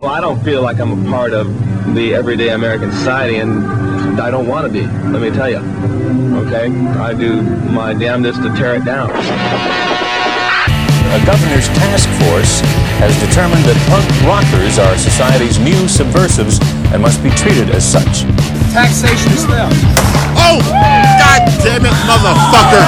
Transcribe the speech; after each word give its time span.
Well, 0.00 0.14
I 0.14 0.20
don't 0.20 0.38
feel 0.44 0.62
like 0.62 0.78
I'm 0.78 0.92
a 0.94 1.10
part 1.10 1.32
of 1.32 1.48
the 1.92 2.14
everyday 2.14 2.50
American 2.50 2.92
society, 2.92 3.38
and 3.38 4.20
I 4.20 4.30
don't 4.30 4.46
want 4.46 4.64
to 4.64 4.72
be, 4.72 4.86
let 5.10 5.20
me 5.20 5.30
tell 5.34 5.50
you. 5.50 5.58
Okay? 6.46 6.70
I 7.02 7.12
do 7.12 7.42
my 7.74 7.94
damnedest 7.94 8.40
to 8.46 8.54
tear 8.54 8.76
it 8.76 8.84
down. 8.84 9.10
A 9.10 9.18
governor's 11.26 11.66
task 11.74 12.06
force 12.22 12.62
has 13.02 13.10
determined 13.18 13.66
that 13.66 13.74
punk 13.90 14.06
rockers 14.22 14.78
are 14.78 14.94
society's 14.94 15.58
new 15.58 15.90
subversives 15.90 16.62
and 16.94 17.02
must 17.02 17.18
be 17.18 17.34
treated 17.34 17.74
as 17.74 17.82
such. 17.82 18.22
Taxation 18.70 19.34
is 19.34 19.50
theft. 19.50 19.74
Oh! 20.38 20.62
God 21.18 21.42
damn 21.58 21.82
it, 21.82 21.98
motherfucker! 22.06 22.86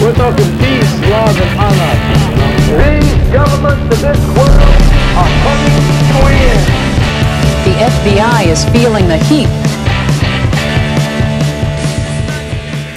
We're 0.00 0.16
talking 0.16 0.48
peace, 0.56 0.88
love, 1.04 1.36
and 1.36 1.52
honor. 1.60 1.92
These 2.80 3.12
governments 3.28 3.92
of 3.92 4.00
this 4.00 4.24
world 4.32 4.72
are 5.20 5.28
coming 5.44 5.93
to 6.14 6.26
an. 6.26 6.58
The 7.64 7.74
FBI 7.94 8.46
is 8.46 8.64
feeling 8.66 9.08
the 9.08 9.18
heat. 9.28 9.48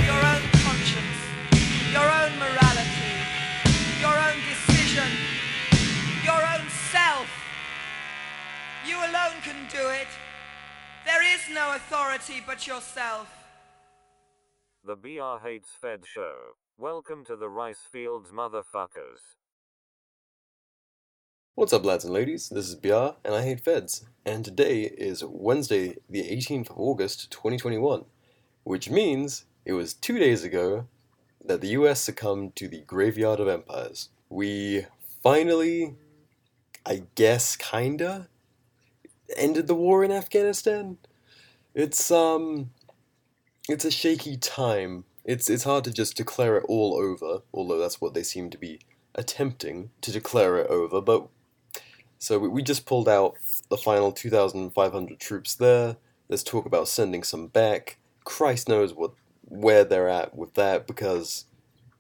Your 0.06 0.22
own 0.32 0.44
conscience, 0.66 1.20
your 1.92 2.10
own 2.20 2.34
morality, 2.38 3.14
your 4.00 4.18
own 4.28 4.40
decision, 4.52 5.10
your 6.24 6.42
own 6.54 6.66
self. 6.92 7.28
You 8.86 8.98
alone 8.98 9.38
can 9.44 9.60
do 9.72 9.88
it. 9.90 10.08
There 11.06 11.24
is 11.34 11.42
no 11.54 11.76
authority 11.76 12.44
but 12.46 12.68
yourself. 12.68 13.28
The 14.84 14.96
BR 14.96 15.44
Hates 15.44 15.72
Fed 15.82 16.06
Show. 16.06 16.36
Welcome 16.78 17.26
to 17.26 17.36
the 17.36 17.50
Rice 17.50 17.86
Fields, 17.92 18.30
motherfuckers. 18.32 19.38
What's 21.58 21.74
up, 21.74 21.86
lads 21.86 22.06
and 22.06 22.14
ladies? 22.14 22.50
This 22.50 22.70
is 22.70 22.76
BR, 22.76 23.16
and 23.26 23.34
I 23.34 23.42
hate 23.42 23.62
feds. 23.62 24.06
And 24.24 24.46
today 24.46 24.84
is 24.84 25.24
Wednesday, 25.24 25.96
the 26.08 26.22
18th 26.22 26.70
of 26.70 26.78
August, 26.78 27.32
2021, 27.32 28.06
which 28.64 28.92
means 28.92 29.46
it 29.66 29.74
was 29.74 29.96
two 29.96 30.20
days 30.20 30.44
ago 30.44 30.86
that 31.44 31.62
the 31.62 31.70
US 31.70 32.00
succumbed 32.00 32.56
to 32.58 32.68
the 32.68 32.82
graveyard 32.82 33.40
of 33.40 33.48
empires. 33.48 34.10
We 34.30 34.86
finally, 35.24 35.96
I 36.86 37.06
guess, 37.16 37.56
kinda, 37.56 38.28
ended 39.36 39.66
the 39.66 39.74
war 39.74 40.04
in 40.04 40.12
Afghanistan. 40.12 41.00
It's, 41.74 42.12
um, 42.12 42.70
it's 43.68 43.84
a 43.84 43.90
shaky 43.90 44.38
time. 44.38 45.06
It's, 45.26 45.50
it's 45.50 45.64
hard 45.64 45.86
to 45.86 45.92
just 45.92 46.18
declare 46.18 46.58
it 46.58 46.66
all 46.70 46.94
over, 46.94 47.42
although 47.52 47.80
that's 47.80 48.00
what 48.00 48.14
they 48.14 48.22
seem 48.22 48.52
to 48.52 48.60
be 48.60 48.80
attempting 49.16 49.90
to 50.02 50.12
declare 50.12 50.58
it 50.58 50.68
over, 50.68 51.02
but 51.02 51.30
so 52.20 52.40
we, 52.40 52.48
we 52.48 52.64
just 52.64 52.86
pulled 52.86 53.10
out 53.10 53.36
the 53.70 53.78
final 53.78 54.12
2,500 54.12 55.20
troops 55.20 55.56
there. 55.56 55.98
Let's 56.30 56.44
talk 56.44 56.66
about 56.66 56.88
sending 56.88 57.24
some 57.24 57.48
back. 57.48 58.00
Christ 58.24 58.68
knows 58.68 58.94
what 58.94 59.12
where 59.50 59.86
they're 59.86 60.10
at 60.10 60.36
with 60.36 60.56
that 60.56 60.88
because 60.88 61.46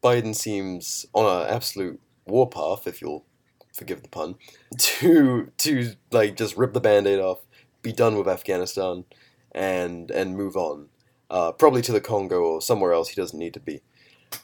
Biden 0.03 0.35
seems 0.35 1.05
on 1.13 1.25
an 1.25 1.47
absolute 1.47 1.99
warpath, 2.25 2.87
if 2.87 3.01
you'll 3.01 3.25
forgive 3.73 4.01
the 4.01 4.09
pun, 4.09 4.35
to 4.77 5.51
to 5.57 5.93
like 6.11 6.35
just 6.35 6.57
rip 6.57 6.73
the 6.73 6.81
band-aid 6.81 7.19
off, 7.19 7.39
be 7.81 7.93
done 7.93 8.17
with 8.17 8.27
Afghanistan, 8.27 9.05
and 9.53 10.11
and 10.11 10.35
move 10.35 10.55
on. 10.55 10.89
Uh, 11.29 11.51
probably 11.51 11.81
to 11.81 11.91
the 11.91 11.99
Congo 11.99 12.39
or 12.41 12.61
somewhere 12.61 12.93
else 12.93 13.09
he 13.09 13.15
doesn't 13.15 13.37
need 13.37 13.53
to 13.53 13.59
be. 13.59 13.81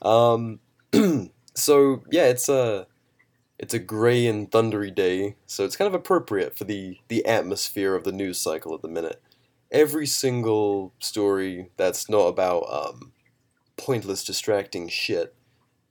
Um, 0.02 0.60
so 1.56 2.04
yeah, 2.12 2.26
it's 2.26 2.50
a 2.50 2.88
it's 3.60 3.74
a 3.74 3.80
gray 3.80 4.26
and 4.26 4.52
thundery 4.52 4.94
day, 4.94 5.36
so 5.46 5.64
it's 5.64 5.76
kind 5.76 5.88
of 5.88 5.94
appropriate 5.94 6.58
for 6.58 6.64
the 6.64 6.98
the 7.08 7.26
atmosphere 7.26 7.96
of 7.96 8.04
the 8.04 8.12
news 8.12 8.38
cycle 8.38 8.74
at 8.74 8.82
the 8.82 8.88
minute. 8.88 9.22
Every 9.72 10.06
single 10.06 10.94
story 11.00 11.70
that's 11.78 12.10
not 12.10 12.28
about 12.28 12.64
um, 12.72 13.12
pointless, 13.78 14.24
distracting 14.24 14.88
shit. 14.88 15.36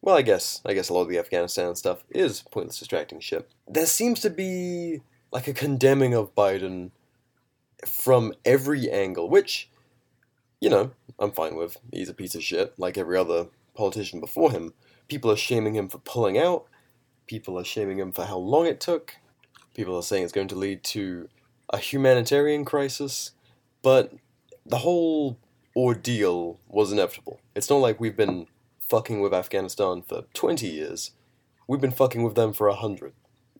Well, 0.00 0.16
I 0.16 0.22
guess 0.22 0.60
I 0.64 0.74
guess 0.74 0.88
a 0.88 0.94
lot 0.94 1.02
of 1.02 1.08
the 1.08 1.18
Afghanistan 1.18 1.74
stuff 1.76 2.04
is 2.10 2.42
pointless, 2.50 2.78
distracting 2.78 3.20
shit. 3.20 3.48
There 3.68 3.86
seems 3.86 4.20
to 4.20 4.30
be 4.30 5.00
like 5.32 5.48
a 5.48 5.54
condemning 5.54 6.14
of 6.14 6.34
Biden 6.34 6.90
from 7.86 8.34
every 8.44 8.90
angle, 8.90 9.28
which 9.28 9.68
you 10.60 10.68
know 10.68 10.90
I'm 11.18 11.32
fine 11.32 11.54
with. 11.54 11.78
He's 11.92 12.08
a 12.08 12.14
piece 12.14 12.34
of 12.34 12.42
shit, 12.42 12.78
like 12.78 12.98
every 12.98 13.16
other 13.16 13.46
politician 13.74 14.20
before 14.20 14.50
him. 14.50 14.74
People 15.08 15.30
are 15.30 15.36
shaming 15.36 15.74
him 15.74 15.88
for 15.88 15.98
pulling 15.98 16.38
out. 16.38 16.66
People 17.26 17.58
are 17.58 17.64
shaming 17.64 17.98
him 17.98 18.12
for 18.12 18.24
how 18.24 18.36
long 18.36 18.66
it 18.66 18.80
took. 18.80 19.16
People 19.74 19.96
are 19.96 20.02
saying 20.02 20.24
it's 20.24 20.32
going 20.32 20.48
to 20.48 20.54
lead 20.54 20.84
to 20.84 21.28
a 21.70 21.78
humanitarian 21.78 22.64
crisis. 22.64 23.32
But 23.82 24.12
the 24.66 24.78
whole 24.78 25.38
ordeal 25.74 26.60
was 26.68 26.92
inevitable. 26.92 27.40
It's 27.54 27.70
not 27.70 27.76
like 27.76 28.00
we've 28.00 28.16
been 28.16 28.46
fucking 28.80 29.20
with 29.20 29.32
Afghanistan 29.32 30.02
for 30.02 30.24
20 30.34 30.66
years. 30.66 31.12
We've 31.66 31.80
been 31.80 31.90
fucking 31.90 32.22
with 32.22 32.34
them 32.34 32.52
for 32.52 32.68
100. 32.68 33.12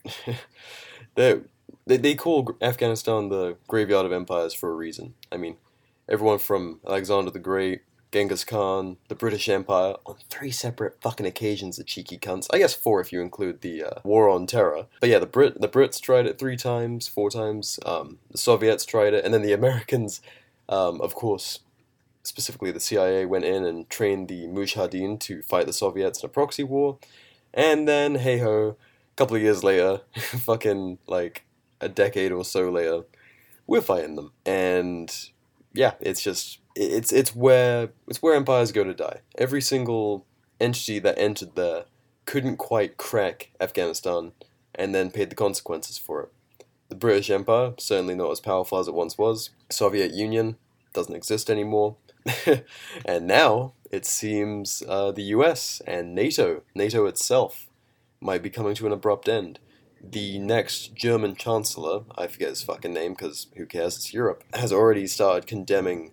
they, 1.14 1.40
they 1.86 2.14
call 2.14 2.56
Afghanistan 2.60 3.28
the 3.28 3.56
graveyard 3.66 4.06
of 4.06 4.12
empires 4.12 4.54
for 4.54 4.70
a 4.70 4.74
reason. 4.74 5.14
I 5.30 5.36
mean, 5.36 5.56
everyone 6.08 6.38
from 6.38 6.80
Alexander 6.86 7.30
the 7.30 7.38
Great, 7.38 7.82
Genghis 8.12 8.44
Khan, 8.44 8.98
the 9.08 9.14
British 9.14 9.48
Empire, 9.48 9.94
on 10.04 10.16
three 10.28 10.50
separate 10.50 11.00
fucking 11.00 11.26
occasions, 11.26 11.76
the 11.76 11.84
cheeky 11.84 12.18
cunts. 12.18 12.46
I 12.52 12.58
guess 12.58 12.74
four 12.74 13.00
if 13.00 13.12
you 13.12 13.22
include 13.22 13.62
the 13.62 13.84
uh, 13.84 14.00
War 14.04 14.28
on 14.28 14.46
Terror. 14.46 14.86
But 15.00 15.08
yeah, 15.08 15.18
the 15.18 15.26
Brit 15.26 15.60
the 15.60 15.68
Brits 15.68 16.00
tried 16.00 16.26
it 16.26 16.38
three 16.38 16.56
times, 16.56 17.08
four 17.08 17.30
times. 17.30 17.80
Um, 17.86 18.18
the 18.30 18.38
Soviets 18.38 18.84
tried 18.84 19.14
it, 19.14 19.24
and 19.24 19.32
then 19.32 19.42
the 19.42 19.52
Americans, 19.54 20.20
um, 20.68 21.00
of 21.00 21.14
course, 21.14 21.60
specifically 22.22 22.70
the 22.70 22.80
CIA, 22.80 23.24
went 23.24 23.46
in 23.46 23.64
and 23.64 23.88
trained 23.88 24.28
the 24.28 24.46
Mujahideen 24.46 25.18
to 25.20 25.42
fight 25.42 25.66
the 25.66 25.72
Soviets 25.72 26.22
in 26.22 26.26
a 26.26 26.28
proxy 26.28 26.62
war. 26.62 26.98
And 27.54 27.88
then, 27.88 28.16
hey 28.16 28.38
ho, 28.38 28.76
a 29.12 29.16
couple 29.16 29.36
of 29.36 29.42
years 29.42 29.64
later, 29.64 30.02
fucking 30.16 30.98
like 31.06 31.44
a 31.80 31.88
decade 31.88 32.32
or 32.32 32.44
so 32.44 32.70
later, 32.70 33.04
we're 33.66 33.80
fighting 33.80 34.16
them. 34.16 34.32
And 34.44 35.10
yeah, 35.72 35.94
it's 36.00 36.22
just 36.22 36.58
it's 36.74 37.12
it's 37.12 37.34
where 37.34 37.90
it's 38.08 38.22
where 38.22 38.34
empires 38.34 38.72
go 38.72 38.84
to 38.84 38.94
die. 38.94 39.20
Every 39.36 39.60
single 39.60 40.26
entity 40.60 40.98
that 41.00 41.18
entered 41.18 41.54
there 41.54 41.84
couldn't 42.24 42.56
quite 42.56 42.96
crack 42.96 43.50
Afghanistan, 43.60 44.32
and 44.74 44.94
then 44.94 45.10
paid 45.10 45.30
the 45.30 45.36
consequences 45.36 45.98
for 45.98 46.22
it. 46.22 46.32
The 46.88 46.94
British 46.94 47.30
Empire 47.30 47.74
certainly 47.78 48.14
not 48.14 48.30
as 48.30 48.40
powerful 48.40 48.78
as 48.78 48.88
it 48.88 48.94
once 48.94 49.18
was. 49.18 49.50
Soviet 49.70 50.12
Union 50.12 50.56
doesn't 50.92 51.14
exist 51.14 51.50
anymore, 51.50 51.96
and 53.04 53.26
now 53.26 53.74
it 53.90 54.06
seems 54.06 54.82
uh, 54.88 55.12
the 55.12 55.22
U.S. 55.24 55.82
and 55.86 56.14
NATO, 56.14 56.62
NATO 56.74 57.06
itself, 57.06 57.68
might 58.20 58.42
be 58.42 58.50
coming 58.50 58.74
to 58.76 58.86
an 58.86 58.92
abrupt 58.92 59.28
end. 59.28 59.58
The 60.02 60.38
next 60.38 60.94
German 60.94 61.36
Chancellor, 61.36 62.02
I 62.16 62.26
forget 62.26 62.48
his 62.48 62.62
fucking 62.62 62.92
name 62.92 63.12
because 63.12 63.46
who 63.56 63.66
cares, 63.66 63.96
it's 63.96 64.12
Europe, 64.12 64.42
has 64.54 64.72
already 64.72 65.06
started 65.06 65.46
condemning 65.46 66.12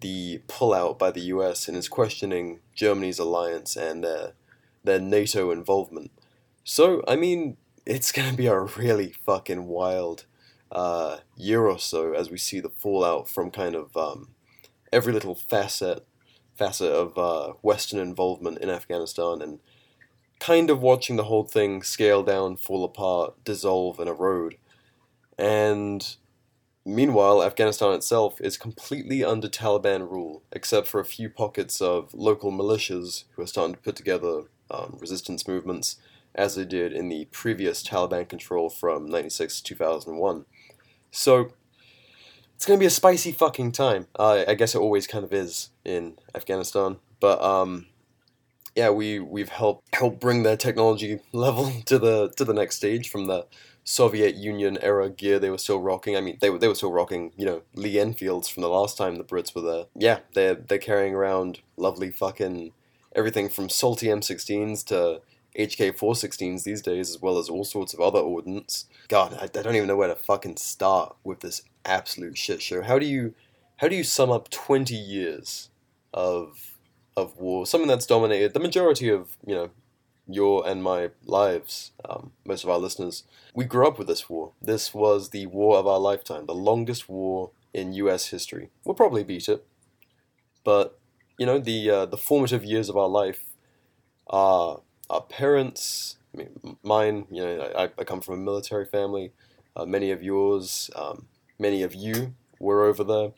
the 0.00 0.40
pullout 0.48 0.98
by 0.98 1.10
the 1.10 1.20
US 1.22 1.68
and 1.68 1.76
is 1.76 1.88
questioning 1.88 2.60
Germany's 2.74 3.18
alliance 3.18 3.76
and 3.76 4.04
their 4.04 4.32
their 4.84 5.00
NATO 5.00 5.50
involvement. 5.50 6.10
So 6.64 7.02
I 7.08 7.16
mean, 7.16 7.56
it's 7.86 8.12
gonna 8.12 8.36
be 8.36 8.46
a 8.46 8.58
really 8.58 9.12
fucking 9.12 9.66
wild 9.66 10.24
uh, 10.70 11.18
year 11.36 11.66
or 11.66 11.78
so 11.78 12.12
as 12.12 12.30
we 12.30 12.38
see 12.38 12.60
the 12.60 12.68
fallout 12.68 13.28
from 13.28 13.50
kind 13.50 13.74
of 13.74 13.96
um, 13.96 14.28
every 14.92 15.12
little 15.12 15.34
facet 15.34 16.06
facet 16.56 16.90
of 16.90 17.16
uh, 17.16 17.52
Western 17.62 18.00
involvement 18.00 18.58
in 18.58 18.68
Afghanistan 18.68 19.40
and 19.40 19.60
kind 20.40 20.70
of 20.70 20.82
watching 20.82 21.16
the 21.16 21.24
whole 21.24 21.44
thing 21.44 21.82
scale 21.82 22.22
down, 22.22 22.56
fall 22.56 22.84
apart, 22.84 23.34
dissolve, 23.44 23.98
and 24.00 24.08
erode. 24.08 24.56
And 25.38 26.16
Meanwhile, 26.88 27.44
Afghanistan 27.44 27.92
itself 27.92 28.40
is 28.40 28.56
completely 28.56 29.22
under 29.22 29.46
Taliban 29.46 30.10
rule, 30.10 30.42
except 30.52 30.86
for 30.86 31.00
a 31.00 31.04
few 31.04 31.28
pockets 31.28 31.82
of 31.82 32.14
local 32.14 32.50
militias 32.50 33.24
who 33.32 33.42
are 33.42 33.46
starting 33.46 33.74
to 33.74 33.80
put 33.82 33.94
together 33.94 34.44
um, 34.70 34.96
resistance 34.98 35.46
movements, 35.46 35.96
as 36.34 36.54
they 36.54 36.64
did 36.64 36.94
in 36.94 37.10
the 37.10 37.26
previous 37.26 37.82
Taliban 37.82 38.26
control 38.26 38.70
from 38.70 39.04
96 39.04 39.60
to 39.60 39.64
2001. 39.64 40.46
So, 41.10 41.52
it's 42.54 42.64
going 42.64 42.78
to 42.78 42.82
be 42.82 42.86
a 42.86 42.90
spicy 42.90 43.32
fucking 43.32 43.72
time. 43.72 44.06
Uh, 44.18 44.44
I 44.48 44.54
guess 44.54 44.74
it 44.74 44.78
always 44.78 45.06
kind 45.06 45.26
of 45.26 45.32
is 45.34 45.68
in 45.84 46.16
Afghanistan. 46.34 46.96
But, 47.20 47.42
um, 47.42 47.84
yeah, 48.74 48.88
we, 48.88 49.20
we've 49.20 49.50
helped, 49.50 49.94
helped 49.94 50.20
bring 50.20 50.42
their 50.42 50.56
technology 50.56 51.20
level 51.32 51.70
to 51.84 51.98
the, 51.98 52.32
to 52.38 52.46
the 52.46 52.54
next 52.54 52.76
stage 52.76 53.10
from 53.10 53.26
the 53.26 53.46
Soviet 53.88 54.34
Union 54.34 54.76
era 54.82 55.08
gear 55.08 55.38
they 55.38 55.48
were 55.48 55.56
still 55.56 55.80
rocking. 55.80 56.14
I 56.14 56.20
mean, 56.20 56.36
they 56.42 56.50
were 56.50 56.58
they 56.58 56.68
were 56.68 56.74
still 56.74 56.92
rocking, 56.92 57.32
you 57.38 57.46
know, 57.46 57.62
Lee 57.72 57.98
Enfields 57.98 58.46
from 58.46 58.60
the 58.60 58.68
last 58.68 58.98
time 58.98 59.16
the 59.16 59.24
Brits 59.24 59.54
were 59.54 59.62
there. 59.62 59.86
Yeah, 59.94 60.18
they're 60.34 60.56
they're 60.56 60.76
carrying 60.76 61.14
around 61.14 61.60
lovely 61.78 62.10
fucking 62.10 62.72
everything 63.16 63.48
from 63.48 63.70
salty 63.70 64.08
M16s 64.08 64.84
to 64.88 65.22
HK 65.58 65.96
416s 65.96 66.64
these 66.64 66.82
days, 66.82 67.08
as 67.08 67.22
well 67.22 67.38
as 67.38 67.48
all 67.48 67.64
sorts 67.64 67.94
of 67.94 68.00
other 68.00 68.18
ordnance. 68.18 68.84
God, 69.08 69.32
I, 69.40 69.44
I 69.44 69.62
don't 69.62 69.74
even 69.74 69.88
know 69.88 69.96
where 69.96 70.08
to 70.08 70.16
fucking 70.16 70.58
start 70.58 71.16
with 71.24 71.40
this 71.40 71.62
absolute 71.86 72.36
shit 72.36 72.60
show. 72.60 72.82
How 72.82 72.98
do 72.98 73.06
you 73.06 73.34
how 73.78 73.88
do 73.88 73.96
you 73.96 74.04
sum 74.04 74.30
up 74.30 74.50
20 74.50 74.94
years 74.94 75.70
of 76.12 76.76
of 77.16 77.38
war? 77.38 77.64
Something 77.64 77.88
that's 77.88 78.04
dominated 78.04 78.52
the 78.52 78.60
majority 78.60 79.08
of, 79.08 79.38
you 79.46 79.54
know, 79.54 79.70
your 80.28 80.66
and 80.66 80.82
my 80.82 81.10
lives, 81.24 81.92
um, 82.08 82.32
most 82.44 82.62
of 82.62 82.70
our 82.70 82.78
listeners. 82.78 83.24
We 83.54 83.64
grew 83.64 83.88
up 83.88 83.98
with 83.98 84.06
this 84.06 84.28
war. 84.28 84.52
This 84.60 84.92
was 84.92 85.30
the 85.30 85.46
war 85.46 85.78
of 85.78 85.86
our 85.86 85.98
lifetime, 85.98 86.46
the 86.46 86.54
longest 86.54 87.08
war 87.08 87.50
in 87.72 87.92
U.S. 87.94 88.26
history. 88.26 88.70
We'll 88.84 88.94
probably 88.94 89.24
beat 89.24 89.48
it, 89.48 89.66
but 90.64 90.98
you 91.38 91.46
know 91.46 91.58
the 91.58 91.90
uh, 91.90 92.06
the 92.06 92.16
formative 92.16 92.64
years 92.64 92.88
of 92.88 92.96
our 92.96 93.08
life 93.08 93.44
our 94.26 94.82
our 95.08 95.22
parents 95.22 96.18
I 96.34 96.38
mean, 96.38 96.76
mine 96.82 97.26
you 97.30 97.42
know 97.42 97.72
I, 97.76 97.84
I 97.84 98.04
come 98.04 98.20
from 98.20 98.34
a 98.34 98.38
military 98.38 98.84
family 98.84 99.32
uh, 99.76 99.86
many 99.86 100.10
of 100.10 100.22
yours 100.22 100.90
um, 100.96 101.26
many 101.58 101.82
of 101.82 101.94
you 101.94 102.34
were 102.58 102.84
over 102.84 103.04
there 103.04 103.32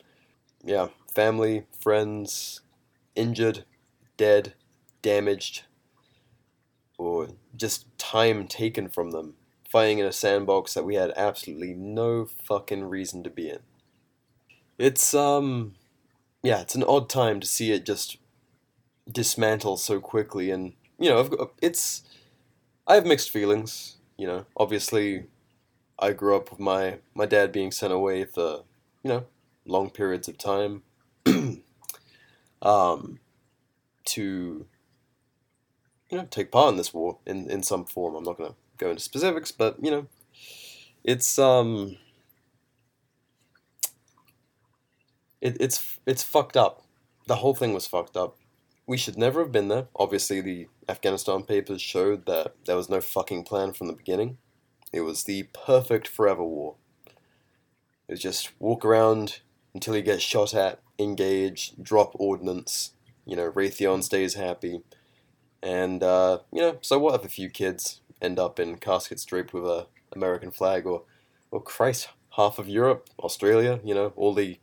yeah 0.64 0.88
family 1.14 1.66
friends 1.78 2.62
injured 3.14 3.64
dead 4.16 4.54
damaged 5.02 5.64
or 7.00 7.28
just 7.56 7.86
time 7.98 8.46
taken 8.46 8.88
from 8.88 9.10
them 9.10 9.34
fighting 9.68 9.98
in 9.98 10.06
a 10.06 10.12
sandbox 10.12 10.74
that 10.74 10.84
we 10.84 10.96
had 10.96 11.12
absolutely 11.16 11.74
no 11.74 12.26
fucking 12.44 12.84
reason 12.84 13.22
to 13.22 13.30
be 13.30 13.48
in 13.48 13.60
it's 14.78 15.14
um 15.14 15.74
yeah, 16.42 16.60
it's 16.60 16.74
an 16.74 16.84
odd 16.84 17.08
time 17.08 17.40
to 17.40 17.46
see 17.46 17.72
it 17.72 17.84
just 17.84 18.16
dismantle 19.10 19.76
so 19.76 20.00
quickly, 20.00 20.50
and 20.50 20.72
you 20.98 21.10
know, 21.10 21.50
it's 21.60 22.02
I 22.86 22.94
have 22.94 23.06
mixed 23.06 23.30
feelings. 23.30 23.96
You 24.16 24.26
know, 24.26 24.46
obviously, 24.56 25.24
I 25.98 26.12
grew 26.12 26.36
up 26.36 26.50
with 26.50 26.60
my 26.60 26.98
my 27.14 27.26
dad 27.26 27.52
being 27.52 27.72
sent 27.72 27.92
away 27.92 28.24
for 28.24 28.64
you 29.02 29.08
know 29.08 29.24
long 29.66 29.90
periods 29.90 30.28
of 30.28 30.38
time, 30.38 30.82
um, 32.62 33.20
to 34.06 34.66
you 36.10 36.18
know 36.18 36.26
take 36.30 36.50
part 36.50 36.70
in 36.70 36.76
this 36.76 36.92
war 36.92 37.18
in 37.26 37.50
in 37.50 37.62
some 37.62 37.84
form. 37.84 38.14
I'm 38.14 38.24
not 38.24 38.38
gonna 38.38 38.54
go 38.78 38.90
into 38.90 39.02
specifics, 39.02 39.52
but 39.52 39.76
you 39.82 39.90
know, 39.90 40.06
it's 41.04 41.38
um 41.38 41.96
it, 45.40 45.56
it's 45.60 45.98
it's 46.06 46.22
fucked 46.22 46.56
up. 46.56 46.82
The 47.26 47.36
whole 47.36 47.54
thing 47.54 47.72
was 47.72 47.86
fucked 47.86 48.16
up. 48.16 48.36
We 48.86 48.96
should 48.96 49.16
never 49.16 49.40
have 49.40 49.52
been 49.52 49.68
there. 49.68 49.86
Obviously, 49.94 50.40
the 50.40 50.68
Afghanistan 50.88 51.44
papers 51.44 51.80
showed 51.80 52.26
that 52.26 52.54
there 52.64 52.76
was 52.76 52.88
no 52.88 53.00
fucking 53.00 53.44
plan 53.44 53.72
from 53.72 53.86
the 53.86 53.92
beginning. 53.92 54.38
It 54.92 55.02
was 55.02 55.24
the 55.24 55.44
perfect 55.52 56.08
forever 56.08 56.42
war. 56.42 56.74
It 58.08 58.14
was 58.14 58.20
just 58.20 58.50
walk 58.58 58.84
around 58.84 59.40
until 59.72 59.94
you 59.94 60.02
get 60.02 60.20
shot 60.20 60.52
at, 60.54 60.80
engage, 60.98 61.74
drop 61.80 62.12
ordnance. 62.18 62.94
You 63.24 63.36
know, 63.36 63.52
Raytheon 63.52 64.02
stays 64.02 64.34
happy, 64.34 64.82
and 65.62 66.02
uh, 66.02 66.38
you 66.52 66.60
know, 66.60 66.78
so 66.80 66.98
what 66.98 67.14
if 67.14 67.24
a 67.24 67.28
few 67.28 67.50
kids 67.50 68.00
end 68.20 68.38
up 68.38 68.60
in 68.60 68.76
caskets 68.76 69.24
draped 69.24 69.52
with 69.52 69.64
a 69.64 69.86
American 70.12 70.50
flag, 70.50 70.86
or, 70.86 71.02
or 71.50 71.62
Christ, 71.62 72.08
half 72.36 72.58
of 72.58 72.68
Europe, 72.68 73.08
Australia, 73.18 73.80
you 73.84 73.94
know, 73.94 74.12
all 74.16 74.34
the 74.34 74.58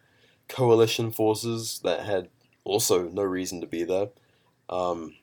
coalition 0.47 1.11
forces 1.11 1.81
that 1.83 2.05
had 2.05 2.29
also 2.63 3.09
no 3.09 3.23
reason 3.23 3.61
to 3.61 3.67
be 3.67 3.83
there. 3.83 4.09
Um, 4.69 5.15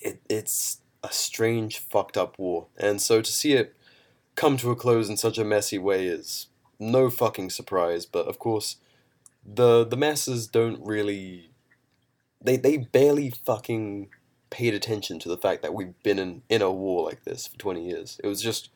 it, 0.00 0.20
it's 0.28 0.80
a 1.02 1.12
strange, 1.12 1.78
fucked 1.78 2.16
up 2.16 2.38
war. 2.38 2.66
And 2.76 3.00
so 3.00 3.20
to 3.20 3.32
see 3.32 3.52
it 3.52 3.74
come 4.34 4.56
to 4.58 4.70
a 4.70 4.76
close 4.76 5.08
in 5.08 5.16
such 5.16 5.38
a 5.38 5.44
messy 5.44 5.78
way 5.78 6.06
is 6.06 6.46
no 6.78 7.10
fucking 7.10 7.50
surprise. 7.50 8.06
But 8.06 8.26
of 8.26 8.38
course, 8.38 8.76
the 9.44 9.84
the 9.84 9.96
masses 9.96 10.46
don't 10.46 10.84
really. 10.84 11.50
They, 12.40 12.56
they 12.56 12.76
barely 12.76 13.30
fucking 13.30 14.10
paid 14.50 14.74
attention 14.74 15.18
to 15.20 15.28
the 15.28 15.36
fact 15.36 15.62
that 15.62 15.74
we've 15.74 16.00
been 16.02 16.18
in, 16.18 16.42
in 16.48 16.62
a 16.62 16.70
war 16.70 17.04
like 17.04 17.24
this 17.24 17.46
for 17.46 17.58
20 17.58 17.86
years. 17.86 18.20
It 18.22 18.28
was 18.28 18.42
just 18.42 18.70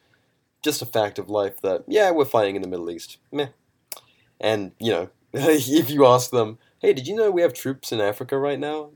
just 0.62 0.80
a 0.80 0.86
fact 0.86 1.18
of 1.18 1.28
life 1.28 1.60
that, 1.60 1.82
yeah, 1.88 2.10
we're 2.12 2.24
fighting 2.24 2.56
in 2.56 2.62
the 2.62 2.68
Middle 2.68 2.90
East. 2.90 3.18
Meh. 3.32 3.48
And, 4.40 4.72
you 4.78 4.92
know, 4.92 5.10
if 5.32 5.90
you 5.90 6.06
ask 6.06 6.30
them, 6.30 6.58
hey, 6.78 6.92
did 6.92 7.06
you 7.06 7.14
know 7.14 7.30
we 7.30 7.42
have 7.42 7.52
troops 7.52 7.92
in 7.92 8.00
Africa 8.00 8.38
right 8.38 8.58
now? 8.58 8.90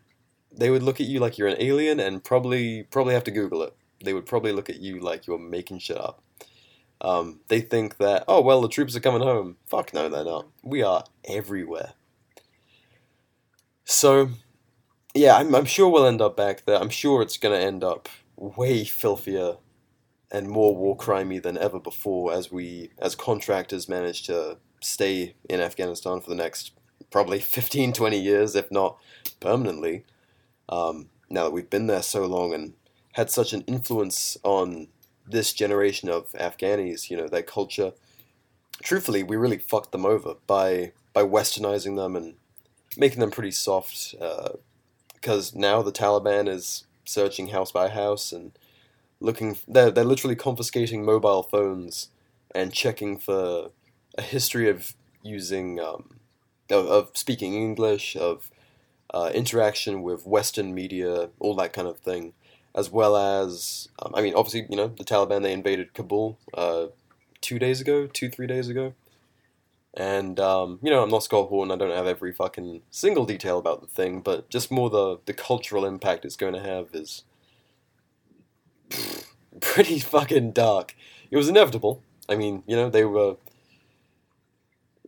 They 0.53 0.71
would 0.71 0.83
look 0.83 1.01
at 1.01 1.07
you 1.07 1.19
like 1.19 1.39
you're 1.39 1.49
an 1.49 1.61
alien 1.61 2.01
and 2.01 2.23
probably 2.23 2.85
probably 2.85 3.15
have 3.15 3.25
to 3.25 3.31
Google 3.31 3.63
it. 3.63 3.75
They 4.03 4.15
would 4.15 4.27
probably 4.27 4.53
look 4.53 4.71
at 4.71 4.81
you 4.81 5.01
like 5.01 5.27
you're 5.27 5.39
making 5.39 5.81
shit 5.81 5.99
up. 5.99 6.23
Um, 7.01 7.41
they 7.49 7.61
think 7.61 7.99
that, 7.99 8.25
oh, 8.27 8.41
well, 8.41 8.61
the 8.61 8.69
troops 8.69 8.97
are 8.97 9.01
coming 9.01 9.23
home. 9.23 9.57
Fuck 9.67 9.93
no, 9.93 10.09
they're 10.09 10.25
not. 10.25 10.47
We 10.63 10.83
are 10.83 11.05
everywhere. 11.25 11.93
So, 13.85 14.31
yeah, 15.17 15.37
I'm, 15.37 15.55
I'm 15.55 15.65
sure 15.65 15.89
we'll 15.89 16.07
end 16.07 16.21
up 16.21 16.37
back 16.37 16.65
there. 16.65 16.79
I'm 16.79 16.91
sure 16.91 17.23
it's 17.23 17.39
going 17.39 17.59
to 17.59 17.65
end 17.65 17.83
up 17.83 18.09
way 18.37 18.85
filthier 18.85 19.57
and 20.31 20.49
more 20.49 20.77
war 20.77 20.97
crimey 20.97 21.43
than 21.43 21.57
ever 21.57 21.79
before 21.79 22.33
as 22.33 22.51
we, 22.51 22.91
as 22.99 23.15
contractors, 23.15 23.89
manage 23.89 24.25
to 24.25 24.59
stay 24.81 25.35
in 25.49 25.61
Afghanistan 25.61 26.21
for 26.21 26.31
the 26.31 26.37
next 26.37 26.73
probably 27.11 27.39
15, 27.41 27.93
20 27.93 28.19
years, 28.19 28.55
if 28.55 28.71
not 28.71 28.99
permanently. 29.41 30.05
Um, 30.69 31.09
now 31.31 31.45
that 31.45 31.53
we've 31.53 31.71
been 31.71 31.87
there 31.87 32.03
so 32.03 32.27
long 32.27 32.53
and 32.53 32.75
had 33.13 33.31
such 33.31 33.53
an 33.53 33.63
influence 33.63 34.37
on 34.43 34.89
this 35.29 35.53
generation 35.53 36.09
of 36.09 36.31
Afghanis, 36.33 37.11
you 37.11 37.17
know, 37.17 37.29
their 37.29 37.43
culture. 37.43 37.93
Truthfully, 38.83 39.23
we 39.23 39.37
really 39.37 39.59
fucked 39.59 39.93
them 39.93 40.07
over 40.07 40.35
by 40.47 40.93
by 41.13 41.23
westernizing 41.23 41.97
them 41.97 42.15
and 42.15 42.35
making 42.97 43.21
them 43.21 43.31
pretty 43.31 43.51
soft. 43.51 44.15
Because 45.27 45.57
now 45.57 45.83
the 45.83 45.91
Taliban 45.91 46.47
is 46.49 46.85
searching 47.05 47.49
house 47.49 47.73
by 47.73 47.89
house 47.89 48.31
and 48.31 48.57
looking. 49.19 49.59
They're 49.67 49.91
they're 49.91 50.05
literally 50.05 50.37
confiscating 50.37 51.05
mobile 51.05 51.43
phones 51.43 52.11
and 52.55 52.73
checking 52.73 53.19
for 53.19 53.73
a 54.17 54.23
history 54.23 54.71
of 54.71 54.95
using 55.25 55.81
um, 55.81 56.21
of, 56.71 56.87
of, 56.87 57.11
speaking 57.15 57.55
English, 57.55 58.15
of 58.15 58.53
uh, 59.13 59.33
interaction 59.35 60.05
with 60.05 60.29
Western 60.29 60.73
media, 60.73 61.31
all 61.41 61.57
that 61.57 61.73
kind 61.73 61.89
of 61.89 61.99
thing, 61.99 62.33
as 62.73 62.89
well 62.89 63.17
as 63.17 63.89
um, 64.01 64.13
I 64.15 64.23
mean, 64.23 64.35
obviously, 64.37 64.69
you 64.71 64.77
know, 64.77 64.93
the 64.97 65.03
Taliban 65.03 65.43
they 65.43 65.53
invaded 65.53 65.93
Kabul 65.93 66.39
uh, 66.55 66.87
two 67.41 67.59
days 67.59 67.81
ago, 67.81 68.07
two 68.07 68.31
three 68.31 68.47
days 68.47 68.69
ago, 68.69 68.95
and 69.97 70.39
um, 70.39 70.79
you 70.83 70.91
know, 70.91 71.03
I'm 71.03 71.11
not 71.11 71.23
Scott 71.23 71.49
Horton. 71.49 71.73
I 71.73 71.77
don't 71.77 71.97
have 71.97 72.07
every 72.07 72.33
fucking 72.33 72.83
single 72.91 73.25
detail 73.25 73.59
about 73.59 73.81
the 73.81 73.87
thing, 73.87 74.21
but 74.21 74.49
just 74.51 74.71
more 74.71 74.91
the 74.91 75.19
the 75.25 75.33
cultural 75.33 75.85
impact 75.85 76.25
it's 76.25 76.37
going 76.37 76.55
to 76.55 76.61
have 76.61 76.89
is 76.93 77.25
pretty 79.61 79.99
fucking 79.99 80.53
dark. 80.53 80.95
It 81.31 81.37
was 81.37 81.49
inevitable. 81.49 82.03
I 82.29 82.37
mean, 82.37 82.63
you 82.67 82.77
know, 82.77 82.91
they 82.91 83.05
were 83.05 83.37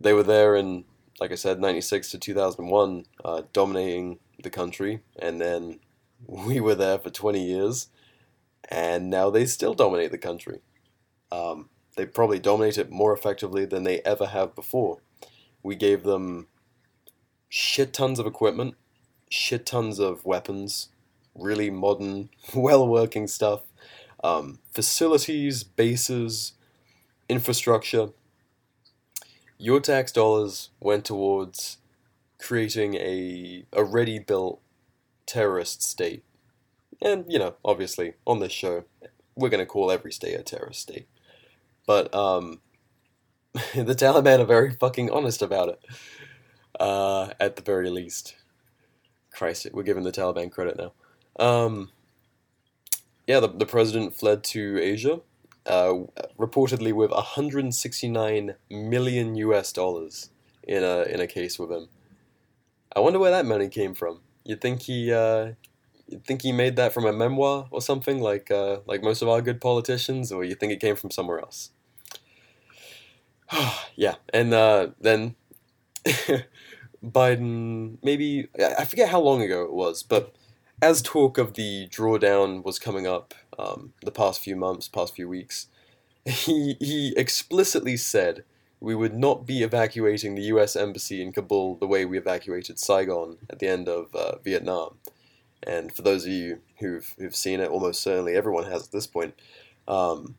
they 0.01 0.13
were 0.13 0.23
there 0.23 0.55
in, 0.57 0.85
like 1.21 1.33
I 1.33 1.37
said, 1.37 1.61
96 1.61 2.11
to 2.13 2.19
2001, 2.19 3.05
uh, 3.25 3.43
dominating 3.53 4.19
the 4.43 4.51
country. 4.51 5.01
And 5.19 5.41
then 5.41 5.81
we 6.27 6.61
were 6.61 6.75
there 6.75 6.99
for 6.99 7.11
20 7.11 7.45
years. 7.45 7.89
And 8.71 9.11
now 9.11 9.31
they 9.31 9.47
still 9.47 9.75
dominate 9.75 10.11
the 10.11 10.19
country. 10.19 10.61
Um, 11.33 11.69
they 11.99 12.07
probably 12.07 12.39
dominate 12.39 12.79
it 12.79 12.91
more 12.91 13.13
effectively 13.13 13.67
than 13.67 13.83
they 13.85 14.01
ever 14.01 14.27
have 14.27 14.55
before. 14.55 14.99
We 15.63 15.77
gave 15.77 16.05
them 16.05 16.47
shit 17.51 17.93
tons 17.93 18.19
of 18.19 18.27
equipment, 18.27 18.75
shit 19.29 19.67
tons 19.67 19.99
of 19.99 20.25
weapons, 20.25 20.89
really 21.35 21.69
modern, 21.69 22.31
well 22.55 22.89
working 22.89 23.27
stuff, 23.27 23.63
um, 24.25 24.61
facilities, 24.73 25.63
bases, 25.63 26.53
infrastructure 27.29 28.09
your 29.59 29.81
tax 29.81 30.13
dollars 30.13 30.71
went 30.81 31.05
towards 31.05 31.79
creating 32.39 32.95
a 32.95 33.65
a 33.73 33.85
ready 33.85 34.19
built 34.21 34.61
terrorist 35.27 35.83
state. 35.83 36.25
And, 37.03 37.25
you 37.29 37.39
know, 37.39 37.55
obviously, 37.65 38.15
on 38.27 38.41
this 38.41 38.53
show, 38.53 38.85
we're 39.37 39.51
going 39.51 39.61
to 39.61 39.67
call 39.67 39.91
every 39.91 40.13
state 40.13 40.35
a 40.35 40.43
terrorist 40.43 40.81
state. 40.81 41.09
But, 41.89 42.15
um, 42.15 42.61
the 43.75 43.97
Taliban 43.97 44.41
are 44.41 44.45
very 44.47 44.73
fucking 44.73 45.11
honest 45.11 45.43
about 45.43 45.71
it. 45.71 45.85
Uh, 46.79 47.31
at 47.41 47.57
the 47.57 47.63
very 47.63 47.91
least. 47.91 48.37
Christ, 49.33 49.67
we're 49.73 49.83
giving 49.83 50.05
the 50.05 50.13
Taliban 50.13 50.53
credit 50.53 50.77
now. 50.79 50.93
Um, 51.45 51.91
yeah, 53.27 53.41
the, 53.41 53.49
the 53.49 53.67
president 53.67 54.15
fled 54.15 54.45
to 54.45 54.79
Asia 54.81 55.21
uh, 55.67 55.95
reportedly 56.39 56.93
with 56.93 57.11
169 57.11 58.55
million 58.71 59.35
US 59.37 59.73
dollars 59.73 60.31
in 60.65 60.85
a 60.85 61.03
in 61.03 61.21
a 61.21 61.27
case 61.27 61.59
with 61.59 61.71
him. 61.71 61.89
I 62.95 63.01
wonder 63.01 63.19
where 63.19 63.31
that 63.31 63.47
money 63.47 63.69
came 63.69 63.95
from. 63.95 64.21
You'd 64.45 64.61
think 64.61 64.83
he 64.83 65.13
uh, 65.13 65.53
You 66.09 66.21
think 66.27 66.43
he 66.43 66.53
made 66.53 66.77
that 66.77 66.93
from 66.95 67.07
a 67.07 67.13
memoir 67.13 67.69
or 67.71 67.83
something, 67.83 68.21
like 68.21 68.51
uh, 68.51 68.81
like 68.87 69.03
most 69.03 69.23
of 69.23 69.29
our 69.29 69.43
good 69.43 69.61
politicians, 69.61 70.33
or 70.33 70.45
you 70.45 70.55
think 70.57 70.73
it 70.73 70.81
came 70.81 70.97
from 70.97 71.11
somewhere 71.11 71.41
else? 71.41 71.71
yeah, 73.97 74.17
and 74.33 74.53
uh, 74.55 74.89
then 75.01 75.35
Biden, 77.05 77.99
maybe 78.03 78.49
I 78.79 78.85
forget 78.85 79.09
how 79.09 79.21
long 79.21 79.43
ago 79.43 79.65
it 79.65 79.73
was, 79.73 80.03
but 80.03 80.35
as 80.81 81.03
talk 81.03 81.39
of 81.39 81.55
the 81.55 81.89
drawdown 81.89 82.65
was 82.65 82.79
coming 82.79 83.07
up 83.07 83.35
um, 83.59 83.93
the 84.03 84.11
past 84.11 84.41
few 84.41 84.57
months, 84.57 84.89
past 84.89 85.15
few 85.15 85.29
weeks, 85.29 85.67
he 86.25 86.77
he 86.79 87.15
explicitly 87.17 87.97
said 87.97 88.45
we 88.81 88.95
would 88.95 89.15
not 89.15 89.47
be 89.47 89.63
evacuating 89.63 90.35
the 90.35 90.43
U.S. 90.43 90.77
embassy 90.77 91.21
in 91.21 91.33
Kabul 91.33 91.77
the 91.77 91.87
way 91.87 92.05
we 92.05 92.19
evacuated 92.19 92.79
Saigon 92.79 93.39
at 93.51 93.59
the 93.59 93.67
end 93.67 93.89
of 93.89 94.15
uh, 94.15 94.39
Vietnam. 94.39 94.99
And 95.65 95.93
for 95.93 96.03
those 96.03 96.25
of 96.25 96.33
you 96.33 96.61
who've 96.79 97.15
who've 97.19 97.35
seen 97.35 97.61
it, 97.61 97.71
almost 97.71 98.03
certainly 98.03 98.35
everyone 98.35 98.65
has 98.65 98.87
at 98.87 98.93
this 98.93 99.07
point. 99.07 99.35
Um, 99.89 100.37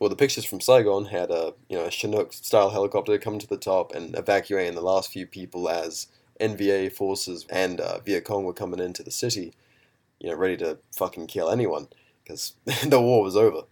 well, 0.00 0.08
the 0.08 0.16
pictures 0.16 0.46
from 0.46 0.60
Saigon 0.60 1.04
had 1.04 1.30
a 1.30 1.52
you 1.68 1.76
know 1.76 1.84
a 1.84 1.90
Chinook 1.90 2.32
style 2.32 2.70
helicopter 2.70 3.18
come 3.18 3.38
to 3.38 3.46
the 3.46 3.58
top 3.58 3.94
and 3.94 4.16
evacuating 4.16 4.74
the 4.74 4.80
last 4.80 5.12
few 5.12 5.26
people 5.26 5.68
as 5.68 6.08
NVA 6.40 6.90
forces 6.90 7.46
and 7.50 7.80
uh, 7.80 8.00
Viet 8.00 8.24
Cong 8.24 8.44
were 8.44 8.54
coming 8.54 8.80
into 8.80 9.02
the 9.02 9.10
city, 9.10 9.52
you 10.18 10.30
know, 10.30 10.36
ready 10.36 10.56
to 10.56 10.78
fucking 10.96 11.26
kill 11.26 11.50
anyone 11.50 11.88
because 12.24 12.54
the 12.86 13.00
war 13.00 13.22
was 13.22 13.36
over. 13.36 13.62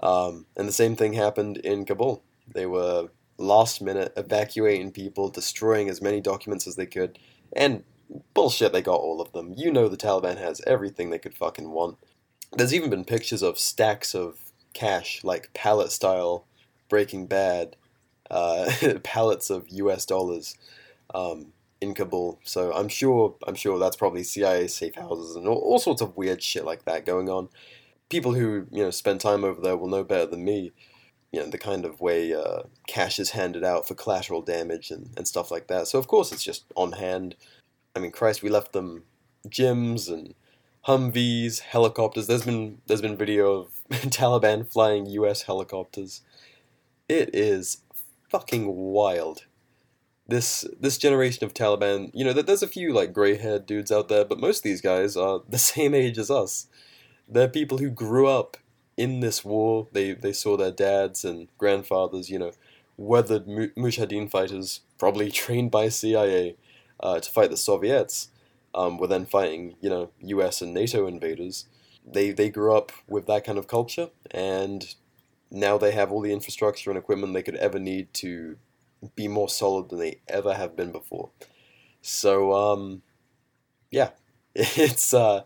Um, 0.00 0.44
and 0.56 0.68
the 0.68 0.72
same 0.72 0.94
thing 0.94 1.14
happened 1.14 1.56
in 1.58 1.86
Kabul. 1.86 2.22
They 2.46 2.66
were 2.66 3.08
last 3.38 3.80
minute 3.80 4.12
evacuating 4.14 4.92
people, 4.92 5.30
destroying 5.30 5.88
as 5.88 6.02
many 6.02 6.20
documents 6.20 6.66
as 6.66 6.76
they 6.76 6.86
could, 6.86 7.18
and 7.56 7.82
bullshit, 8.34 8.74
they 8.74 8.82
got 8.82 9.00
all 9.00 9.22
of 9.22 9.32
them. 9.32 9.54
You 9.56 9.72
know 9.72 9.88
the 9.88 9.96
Taliban 9.96 10.36
has 10.36 10.60
everything 10.66 11.08
they 11.08 11.18
could 11.18 11.34
fucking 11.34 11.70
want. 11.70 11.96
There's 12.52 12.74
even 12.74 12.90
been 12.90 13.06
pictures 13.06 13.42
of 13.42 13.58
stacks 13.58 14.14
of 14.14 14.51
cash, 14.72 15.22
like 15.24 15.52
pallet 15.54 15.92
style 15.92 16.46
Breaking 16.88 17.26
Bad, 17.26 17.76
uh, 18.30 18.70
pallets 19.02 19.50
of 19.50 19.68
U.S. 19.68 20.04
dollars 20.06 20.56
um, 21.14 21.52
in 21.80 21.94
Kabul. 21.94 22.38
So 22.44 22.72
I'm 22.72 22.88
sure 22.88 23.34
I'm 23.46 23.54
sure 23.54 23.78
that's 23.78 23.96
probably 23.96 24.22
CIA 24.22 24.68
safe 24.68 24.94
houses 24.94 25.36
and 25.36 25.46
all, 25.46 25.58
all 25.58 25.78
sorts 25.78 26.02
of 26.02 26.16
weird 26.16 26.42
shit 26.42 26.64
like 26.64 26.84
that 26.84 27.06
going 27.06 27.28
on. 27.28 27.48
People 28.08 28.34
who 28.34 28.66
you 28.70 28.82
know 28.82 28.90
spend 28.90 29.20
time 29.20 29.44
over 29.44 29.60
there 29.60 29.76
will 29.76 29.88
know 29.88 30.04
better 30.04 30.26
than 30.26 30.44
me. 30.44 30.72
You 31.32 31.40
know 31.40 31.46
the 31.46 31.58
kind 31.58 31.84
of 31.84 32.00
way 32.00 32.34
uh, 32.34 32.62
cash 32.86 33.18
is 33.18 33.30
handed 33.30 33.64
out 33.64 33.88
for 33.88 33.94
collateral 33.94 34.42
damage 34.42 34.90
and, 34.90 35.10
and 35.16 35.26
stuff 35.26 35.50
like 35.50 35.68
that. 35.68 35.88
So 35.88 35.98
of 35.98 36.06
course 36.08 36.32
it's 36.32 36.44
just 36.44 36.64
on 36.76 36.92
hand. 36.92 37.36
I 37.94 38.00
mean, 38.00 38.10
Christ, 38.10 38.42
we 38.42 38.48
left 38.48 38.72
them 38.72 39.04
gyms 39.48 40.10
and 40.10 40.34
Humvees, 40.86 41.60
helicopters. 41.60 42.26
There's 42.26 42.44
been 42.44 42.80
there's 42.86 43.02
been 43.02 43.16
video 43.16 43.52
of 43.52 43.68
Taliban 43.90 44.66
flying 44.66 45.06
U.S. 45.06 45.42
helicopters. 45.42 46.22
It 47.08 47.30
is 47.32 47.78
fucking 48.30 48.74
wild. 48.74 49.44
This 50.26 50.66
this 50.80 50.98
generation 50.98 51.44
of 51.44 51.54
Taliban, 51.54 52.10
you 52.12 52.24
know, 52.24 52.32
there's 52.32 52.64
a 52.64 52.68
few 52.68 52.92
like 52.92 53.12
gray-haired 53.12 53.64
dudes 53.64 53.92
out 53.92 54.08
there, 54.08 54.24
but 54.24 54.40
most 54.40 54.58
of 54.58 54.62
these 54.64 54.80
guys 54.80 55.16
are 55.16 55.42
the 55.48 55.58
same 55.58 55.94
age 55.94 56.18
as 56.18 56.30
us. 56.30 56.66
They're 57.28 57.48
people 57.48 57.78
who 57.78 57.90
grew 57.90 58.26
up 58.26 58.56
in 58.96 59.20
this 59.20 59.44
war. 59.44 59.86
They 59.92 60.12
they 60.12 60.32
saw 60.32 60.56
their 60.56 60.72
dads 60.72 61.24
and 61.24 61.46
grandfathers, 61.58 62.28
you 62.28 62.40
know, 62.40 62.52
weathered 62.96 63.46
Mujahideen 63.46 64.28
fighters, 64.28 64.80
probably 64.98 65.30
trained 65.42 65.70
by 65.70 65.90
CIA 65.90 66.56
uh, 66.98 67.20
to 67.20 67.30
fight 67.30 67.50
the 67.50 67.56
Soviets 67.56 68.30
um, 68.74 68.98
were 68.98 69.06
then 69.06 69.26
fighting, 69.26 69.76
you 69.80 69.90
know, 69.90 70.10
U.S. 70.20 70.62
and 70.62 70.74
NATO 70.74 71.06
invaders. 71.06 71.66
They 72.04 72.30
they 72.30 72.50
grew 72.50 72.74
up 72.76 72.92
with 73.08 73.26
that 73.26 73.44
kind 73.44 73.58
of 73.58 73.68
culture, 73.68 74.10
and 74.30 74.94
now 75.50 75.78
they 75.78 75.92
have 75.92 76.10
all 76.10 76.20
the 76.20 76.32
infrastructure 76.32 76.90
and 76.90 76.98
equipment 76.98 77.34
they 77.34 77.42
could 77.42 77.56
ever 77.56 77.78
need 77.78 78.12
to 78.14 78.56
be 79.14 79.28
more 79.28 79.48
solid 79.48 79.88
than 79.88 79.98
they 79.98 80.20
ever 80.28 80.54
have 80.54 80.76
been 80.76 80.92
before. 80.92 81.30
So, 82.00 82.52
um, 82.52 83.02
yeah, 83.90 84.10
it's 84.54 85.14
uh, 85.14 85.42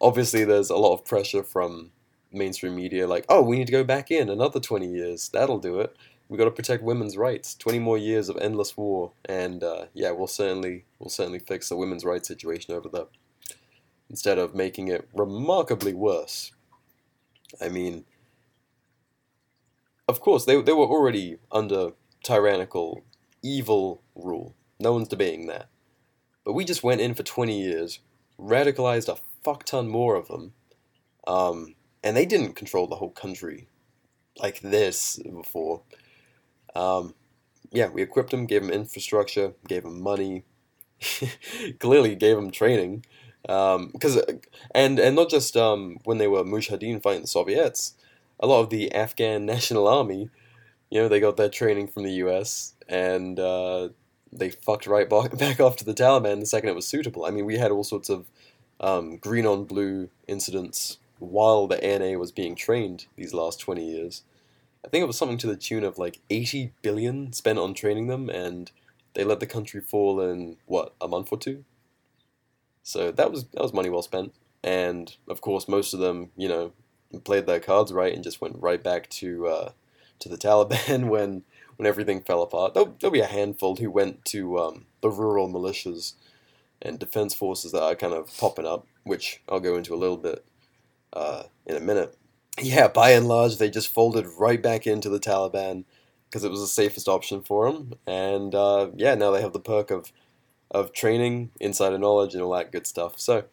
obviously 0.00 0.44
there's 0.44 0.70
a 0.70 0.76
lot 0.76 0.94
of 0.94 1.04
pressure 1.04 1.42
from 1.42 1.92
mainstream 2.32 2.76
media, 2.76 3.06
like, 3.06 3.24
oh, 3.28 3.42
we 3.42 3.58
need 3.58 3.66
to 3.66 3.72
go 3.72 3.84
back 3.84 4.10
in 4.10 4.28
another 4.28 4.60
20 4.60 4.86
years. 4.86 5.28
That'll 5.30 5.58
do 5.58 5.80
it 5.80 5.96
we 6.28 6.36
got 6.36 6.44
to 6.46 6.50
protect 6.50 6.82
women's 6.82 7.16
rights. 7.16 7.54
Twenty 7.54 7.78
more 7.78 7.98
years 7.98 8.28
of 8.28 8.36
endless 8.38 8.76
war, 8.76 9.12
and 9.24 9.62
uh, 9.62 9.86
yeah, 9.94 10.10
we'll 10.10 10.26
certainly 10.26 10.84
we'll 10.98 11.10
certainly 11.10 11.38
fix 11.38 11.68
the 11.68 11.76
women's 11.76 12.04
rights 12.04 12.28
situation 12.28 12.74
over 12.74 12.88
there. 12.88 13.06
Instead 14.08 14.38
of 14.38 14.54
making 14.54 14.88
it 14.88 15.08
remarkably 15.14 15.94
worse. 15.94 16.52
I 17.60 17.68
mean, 17.68 18.04
of 20.08 20.20
course 20.20 20.44
they 20.44 20.60
they 20.60 20.72
were 20.72 20.86
already 20.86 21.38
under 21.52 21.90
tyrannical, 22.22 23.04
evil 23.42 24.02
rule. 24.14 24.54
No 24.78 24.92
one's 24.92 25.08
debating 25.08 25.46
that. 25.46 25.68
But 26.44 26.52
we 26.52 26.64
just 26.64 26.82
went 26.82 27.00
in 27.00 27.14
for 27.14 27.22
twenty 27.22 27.60
years, 27.60 28.00
radicalized 28.38 29.08
a 29.08 29.18
fuck 29.42 29.64
ton 29.64 29.88
more 29.88 30.16
of 30.16 30.28
them, 30.28 30.52
um, 31.26 31.74
and 32.02 32.16
they 32.16 32.26
didn't 32.26 32.54
control 32.54 32.86
the 32.86 32.96
whole 32.96 33.10
country 33.10 33.68
like 34.38 34.60
this 34.60 35.18
before. 35.18 35.82
Um, 36.76 37.14
yeah, 37.72 37.88
we 37.88 38.02
equipped 38.02 38.32
him, 38.32 38.46
gave 38.46 38.62
him 38.62 38.70
infrastructure, 38.70 39.52
gave 39.66 39.84
him 39.84 40.00
money, 40.00 40.44
clearly 41.80 42.14
gave 42.14 42.36
him 42.36 42.50
training. 42.50 43.04
Because 43.42 44.16
um, 44.16 44.40
and 44.74 44.98
and 44.98 45.14
not 45.16 45.30
just 45.30 45.56
um, 45.56 45.98
when 46.04 46.18
they 46.18 46.26
were 46.26 46.44
Mujahideen 46.44 47.02
fighting 47.02 47.22
the 47.22 47.28
Soviets, 47.28 47.94
a 48.40 48.46
lot 48.46 48.60
of 48.60 48.70
the 48.70 48.92
Afghan 48.92 49.46
National 49.54 49.88
Army, 49.88 50.30
you 50.90 51.00
know, 51.00 51.08
they 51.08 51.20
got 51.20 51.36
their 51.36 51.48
training 51.48 51.88
from 51.88 52.02
the 52.04 52.12
U.S. 52.14 52.74
and 52.88 53.38
uh, 53.38 53.88
they 54.32 54.50
fucked 54.50 54.86
right 54.86 55.08
back 55.38 55.60
off 55.60 55.76
to 55.76 55.84
the 55.84 55.94
Taliban 55.94 56.40
the 56.40 56.46
second 56.46 56.70
it 56.70 56.76
was 56.76 56.86
suitable. 56.86 57.24
I 57.24 57.30
mean, 57.30 57.46
we 57.46 57.56
had 57.56 57.70
all 57.70 57.84
sorts 57.84 58.08
of 58.10 58.26
um, 58.80 59.16
green 59.16 59.46
on 59.46 59.64
blue 59.64 60.10
incidents 60.28 60.98
while 61.18 61.66
the 61.66 61.82
ANA 61.82 62.18
was 62.18 62.30
being 62.30 62.54
trained 62.54 63.06
these 63.16 63.32
last 63.32 63.60
twenty 63.60 63.86
years. 63.90 64.22
I 64.86 64.88
think 64.88 65.02
it 65.02 65.06
was 65.06 65.18
something 65.18 65.38
to 65.38 65.48
the 65.48 65.56
tune 65.56 65.82
of 65.82 65.98
like 65.98 66.20
80 66.30 66.72
billion 66.80 67.32
spent 67.32 67.58
on 67.58 67.74
training 67.74 68.06
them, 68.06 68.30
and 68.30 68.70
they 69.14 69.24
let 69.24 69.40
the 69.40 69.46
country 69.46 69.80
fall 69.80 70.20
in 70.20 70.58
what 70.66 70.94
a 71.00 71.08
month 71.08 71.32
or 71.32 71.38
two. 71.38 71.64
So 72.84 73.10
that 73.10 73.32
was 73.32 73.46
that 73.48 73.62
was 73.62 73.72
money 73.72 73.90
well 73.90 74.02
spent, 74.02 74.32
and 74.62 75.14
of 75.26 75.40
course 75.40 75.66
most 75.66 75.92
of 75.92 75.98
them, 75.98 76.30
you 76.36 76.48
know, 76.48 76.72
played 77.24 77.46
their 77.46 77.58
cards 77.58 77.92
right 77.92 78.14
and 78.14 78.22
just 78.22 78.40
went 78.40 78.62
right 78.62 78.82
back 78.82 79.10
to 79.10 79.48
uh, 79.48 79.72
to 80.20 80.28
the 80.28 80.38
Taliban 80.38 81.08
when 81.08 81.42
when 81.76 81.86
everything 81.86 82.20
fell 82.20 82.42
apart. 82.42 82.74
There'll, 82.74 82.96
there'll 83.00 83.12
be 83.12 83.20
a 83.20 83.26
handful 83.26 83.74
who 83.76 83.90
went 83.90 84.24
to 84.26 84.58
um, 84.58 84.86
the 85.00 85.10
rural 85.10 85.48
militias 85.48 86.14
and 86.80 86.98
defense 86.98 87.34
forces 87.34 87.72
that 87.72 87.82
are 87.82 87.96
kind 87.96 88.14
of 88.14 88.34
popping 88.38 88.66
up, 88.66 88.86
which 89.02 89.42
I'll 89.48 89.60
go 89.60 89.76
into 89.76 89.94
a 89.94 89.96
little 89.96 90.16
bit 90.16 90.44
uh, 91.12 91.44
in 91.66 91.74
a 91.74 91.80
minute 91.80 92.16
yeah, 92.60 92.88
by 92.88 93.10
and 93.10 93.28
large, 93.28 93.58
they 93.58 93.70
just 93.70 93.92
folded 93.92 94.26
right 94.38 94.62
back 94.62 94.86
into 94.86 95.08
the 95.08 95.20
Taliban 95.20 95.84
because 96.28 96.44
it 96.44 96.50
was 96.50 96.60
the 96.60 96.66
safest 96.66 97.08
option 97.08 97.42
for 97.42 97.70
them. 97.70 97.94
And 98.06 98.54
uh, 98.54 98.90
yeah, 98.96 99.14
now 99.14 99.30
they 99.30 99.42
have 99.42 99.52
the 99.52 99.60
perk 99.60 99.90
of 99.90 100.12
of 100.70 100.92
training, 100.92 101.50
insider 101.60 101.98
knowledge, 101.98 102.34
and 102.34 102.42
all 102.42 102.52
that 102.52 102.72
good 102.72 102.86
stuff. 102.86 103.18
So 103.18 103.44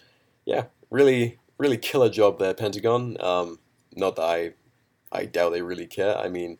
yeah, 0.45 0.65
really, 0.89 1.39
really 1.57 1.77
killer 1.77 2.09
job 2.09 2.39
there, 2.39 2.53
Pentagon. 2.53 3.17
Um, 3.19 3.59
not 3.95 4.15
that 4.15 4.23
I, 4.23 4.53
I 5.11 5.25
doubt 5.25 5.51
they 5.51 5.61
really 5.61 5.87
care. 5.87 6.17
I 6.17 6.29
mean, 6.29 6.57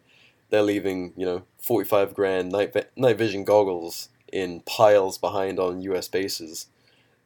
they're 0.50 0.62
leaving 0.62 1.14
you 1.18 1.26
know 1.26 1.44
forty 1.62 1.88
five 1.88 2.14
grand 2.14 2.52
night 2.52 2.76
night 2.98 3.18
vision 3.18 3.44
goggles 3.46 4.10
in 4.32 4.62
piles 4.62 5.18
behind 5.18 5.60
on 5.60 5.82
U.S. 5.82 6.08
bases. 6.08 6.68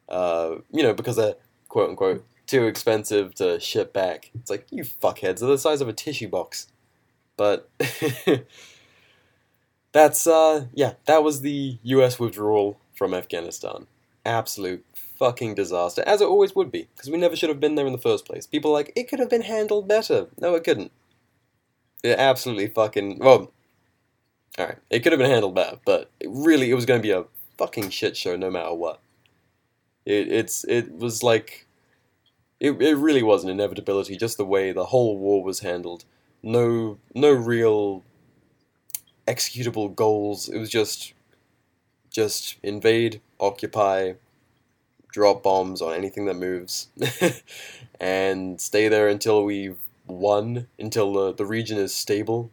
Uh, 0.10 0.58
you 0.72 0.84
know 0.84 0.94
because 0.94 1.18
they're 1.18 1.36
quote 1.68 1.90
unquote 1.90 2.26
too 2.48 2.66
expensive 2.66 3.36
to 3.36 3.60
ship 3.60 3.94
back. 3.94 4.32
It's 4.34 4.50
like, 4.50 4.66
you 4.72 4.84
fuckheads, 4.84 5.40
they're 5.40 5.50
the 5.50 5.58
size 5.58 5.82
of 5.82 5.90
a 5.90 5.94
tissue 5.94 6.30
box. 6.30 6.68
But 7.36 7.70
that's, 9.92 10.26
uh, 10.26 10.66
yeah, 10.74 10.94
that 11.06 11.24
was 11.24 11.42
the 11.42 11.78
US 11.84 12.20
withdrawal 12.20 12.80
from 12.96 13.14
Afghanistan. 13.14 13.86
Absolute 14.26 14.84
fucking 14.94 15.56
disaster, 15.56 16.04
as 16.08 16.22
it 16.22 16.28
always 16.28 16.56
would 16.56 16.72
be, 16.72 16.88
because 16.96 17.10
we 17.10 17.18
never 17.18 17.36
should 17.36 17.50
have 17.50 17.60
been 17.60 17.76
there 17.76 17.86
in 17.86 17.92
the 17.92 18.00
first 18.00 18.26
place. 18.26 18.48
People 18.48 18.72
like, 18.72 18.92
it 18.96 19.10
could 19.10 19.20
have 19.20 19.30
been 19.30 19.42
handled 19.42 19.88
better. 19.88 20.28
No, 20.40 20.56
it 20.56 20.64
couldn't. 20.64 20.92
It 22.04 22.18
absolutely 22.18 22.68
fucking, 22.68 23.20
well, 23.20 23.52
alright, 24.58 24.78
it 24.90 25.02
could 25.02 25.12
have 25.12 25.20
been 25.20 25.30
handled 25.30 25.56
better, 25.56 25.78
but 25.86 26.10
it 26.20 26.30
really, 26.32 26.72
it 26.72 26.76
was 26.76 26.86
going 26.86 27.00
to 27.00 27.08
be 27.08 27.12
a 27.12 27.26
fucking 27.58 27.90
shit 27.90 28.16
show 28.16 28.36
no 28.36 28.50
matter 28.50 28.74
what. 28.74 29.02
It, 30.06 30.32
it's, 30.32 30.64
it 30.66 30.94
was 30.94 31.24
like 31.24 31.67
it, 32.60 32.82
it 32.82 32.96
really 32.96 33.24
was 33.24 33.44
an 33.44 33.50
inevitability, 33.50 34.16
just 34.16 34.38
the 34.38 34.46
way 34.46 34.72
the 34.72 34.86
whole 34.86 35.18
war 35.18 35.44
was 35.44 35.60
handled. 35.60 36.06
No, 36.42 36.98
no 37.14 37.32
real 37.32 38.04
executable 39.28 39.94
goals. 39.94 40.50
It 40.50 40.58
was 40.58 40.70
just, 40.70 41.14
just 42.10 42.58
invade, 42.64 43.22
occupy, 43.40 44.14
drop 45.12 45.44
bombs 45.44 45.82
on 45.82 45.94
anything 45.94 46.26
that 46.26 46.36
moves, 46.36 46.88
and 48.00 48.60
stay 48.60 48.88
there 48.88 49.08
until 49.08 49.44
we've 49.44 49.78
won, 50.08 50.68
until 50.80 51.14
the, 51.14 51.34
the 51.34 51.46
region 51.46 51.78
is 51.78 51.94
stable. 51.94 52.52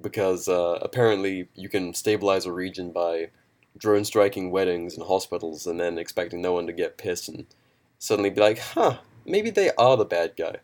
Because 0.00 0.48
uh, 0.48 0.78
apparently 0.80 1.48
you 1.54 1.68
can 1.68 1.92
stabilize 1.92 2.46
a 2.46 2.52
region 2.52 2.90
by 2.90 3.28
drone 3.76 4.04
striking 4.04 4.50
weddings 4.50 4.96
and 4.96 5.06
hospitals 5.06 5.66
and 5.66 5.78
then 5.78 5.98
expecting 5.98 6.40
no 6.40 6.52
one 6.52 6.66
to 6.66 6.72
get 6.72 6.96
pissed 6.96 7.28
and 7.28 7.46
suddenly 7.98 8.30
be 8.30 8.40
like, 8.40 8.58
huh, 8.58 8.96
maybe 9.24 9.50
they 9.50 9.70
are 9.78 9.96
the 9.96 10.04
bad 10.04 10.34
guy. 10.36 10.56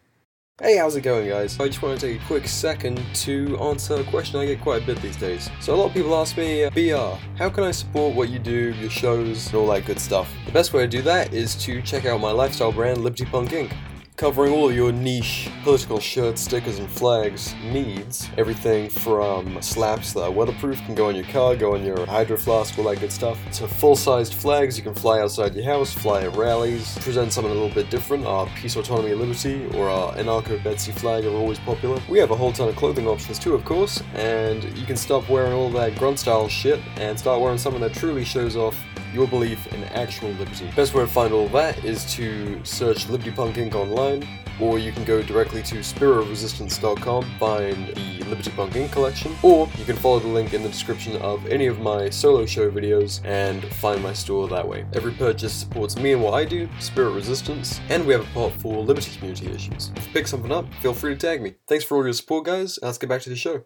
Hey, 0.61 0.79
how's 0.79 0.97
it 0.97 1.03
going, 1.03 1.29
guys? 1.29 1.61
I 1.61 1.67
just 1.67 1.83
want 1.83 2.01
to 2.01 2.07
take 2.07 2.23
a 2.23 2.25
quick 2.25 2.49
second 2.49 2.99
to 3.13 3.59
answer 3.59 3.97
a 3.97 4.05
question 4.05 4.41
I 4.41 4.47
get 4.47 4.63
quite 4.63 4.83
a 4.83 4.87
bit 4.87 5.03
these 5.03 5.17
days. 5.17 5.51
So, 5.61 5.75
a 5.75 5.77
lot 5.77 5.89
of 5.89 5.93
people 5.93 6.17
ask 6.17 6.35
me, 6.39 6.67
BR, 6.71 7.19
how 7.37 7.51
can 7.51 7.65
I 7.65 7.73
support 7.73 8.17
what 8.17 8.31
you 8.31 8.39
do, 8.39 8.73
your 8.73 8.89
shows, 8.89 9.49
and 9.49 9.55
all 9.57 9.67
that 9.67 9.85
good 9.85 10.01
stuff? 10.01 10.31
The 10.47 10.53
best 10.53 10.73
way 10.73 10.81
to 10.83 10.89
do 10.89 11.03
that 11.03 11.35
is 11.35 11.55
to 11.57 11.83
check 11.83 12.07
out 12.07 12.21
my 12.21 12.31
lifestyle 12.31 12.73
brand, 12.73 13.05
Liberty 13.05 13.27
Punk 13.27 13.51
Inc 13.51 13.71
covering 14.17 14.51
all 14.51 14.73
your 14.73 14.93
niche 14.93 15.51
political 15.63 16.01
shirts, 16.01 16.41
stickers, 16.41 16.79
and 16.79 16.91
flags 16.91 17.55
needs. 17.65 18.31
Everything 18.39 18.89
from 18.89 19.61
slaps 19.61 20.15
that 20.15 20.23
are 20.23 20.31
weatherproof, 20.31 20.79
can 20.87 20.95
go 20.95 21.09
on 21.09 21.15
your 21.15 21.27
car, 21.27 21.55
go 21.55 21.75
on 21.75 21.85
your 21.85 22.07
hydro 22.07 22.39
flask, 22.39 22.79
all 22.79 22.85
that 22.85 22.99
good 22.99 23.13
stuff, 23.13 23.39
to 23.53 23.69
full-sized 23.69 24.33
flags 24.33 24.79
you 24.79 24.83
can 24.83 24.95
fly 24.95 25.21
outside 25.21 25.55
your 25.55 25.65
house, 25.65 25.93
fly 25.93 26.23
at 26.23 26.35
rallies, 26.35 26.97
present 26.99 27.31
something 27.31 27.51
a 27.51 27.55
little 27.55 27.75
bit 27.75 27.91
different. 27.91 28.25
Our 28.25 28.47
Peace, 28.57 28.77
Autonomy, 28.77 29.15
Liberty, 29.15 29.67
or 29.77 29.91
our 29.91 30.15
Anarcho 30.15 30.63
Betsy 30.65 30.93
flag 30.93 31.27
are 31.27 31.35
always 31.35 31.59
popular. 31.59 32.01
We 32.09 32.19
have 32.19 32.31
a 32.31 32.37
whole 32.37 32.53
ton 32.53 32.69
of 32.69 32.77
clothing 32.77 33.07
options 33.07 33.39
too, 33.39 33.55
of 33.55 33.65
course, 33.67 34.03
and 34.15 34.65
you 34.79 34.87
can 34.87 34.97
stop 34.97 35.29
wearing 35.29 35.53
all 35.53 35.71
that 35.71 35.97
grunt 35.97 36.19
style 36.19 36.49
shit 36.49 36.81
and 36.97 37.19
start 37.19 37.43
wearing 37.43 37.59
something 37.59 37.83
that 37.83 37.93
truly 37.93 38.25
shows 38.25 38.57
off 38.57 38.83
your 39.17 39.27
belief 39.27 39.67
in 39.73 39.83
actual 39.85 40.29
liberty. 40.33 40.71
Best 40.77 40.93
way 40.93 41.01
to 41.01 41.07
find 41.07 41.33
all 41.33 41.49
that 41.49 41.83
is 41.85 42.05
to 42.15 42.63
search 42.65 43.09
Liberty 43.09 43.31
Punk 43.31 43.57
Inc. 43.57 43.75
online, 43.75 44.29
or 44.61 44.79
you 44.79 44.93
can 44.93 45.05
go 45.05 45.23
directly 45.23 45.63
to 45.63 45.77
spiritofresistance.com, 45.77 47.25
find 47.41 47.89
the 47.89 48.25
Liberty 48.27 48.51
Punk 48.51 48.75
Inc. 48.75 48.93
collection, 48.93 49.35
or 49.43 49.69
you 49.79 49.87
can 49.87 49.97
follow 49.97 50.19
the 50.19 50.29
link 50.29 50.53
in 50.53 50.63
the 50.63 50.69
description 50.69 51.17
of 51.23 51.47
any 51.47 51.67
of 51.67 51.81
my 51.81 52.11
solo 52.11 52.45
show 52.45 52.71
videos 52.71 53.25
and 53.25 53.65
find 53.77 54.03
my 54.03 54.13
store 54.13 54.49
that 54.49 54.69
way. 54.69 54.85
Every 54.93 55.13
purchase 55.13 55.55
supports 55.55 55.97
me 55.97 56.13
and 56.13 56.23
what 56.23 56.35
I 56.35 56.45
do, 56.45 56.69
Spirit 56.79 57.13
Resistance, 57.13 57.81
and 57.89 58.07
we 58.07 58.13
have 58.13 58.23
a 58.23 58.33
pot 58.35 58.53
for 58.61 58.85
Liberty 58.85 59.17
community 59.17 59.47
issues. 59.51 59.93
If 59.97 60.07
you 60.09 60.13
pick 60.13 60.27
something 60.27 60.53
up, 60.53 60.67
feel 60.83 60.93
free 60.93 61.15
to 61.15 61.19
tag 61.19 61.41
me. 61.41 61.55
Thanks 61.67 61.85
for 61.85 61.97
all 61.97 62.05
your 62.05 62.13
support, 62.13 62.45
guys, 62.45 62.79
let's 62.83 62.99
get 62.99 63.09
back 63.09 63.23
to 63.23 63.31
the 63.31 63.37
show. 63.37 63.65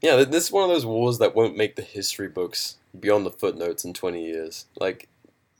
Yeah, 0.00 0.22
this 0.24 0.44
is 0.44 0.52
one 0.52 0.64
of 0.64 0.70
those 0.70 0.86
wars 0.86 1.18
that 1.18 1.34
won't 1.34 1.56
make 1.56 1.76
the 1.76 1.82
history 1.82 2.28
books 2.28 2.76
beyond 2.98 3.24
the 3.24 3.30
footnotes 3.30 3.84
in 3.84 3.94
20 3.94 4.24
years. 4.24 4.66
Like, 4.78 5.08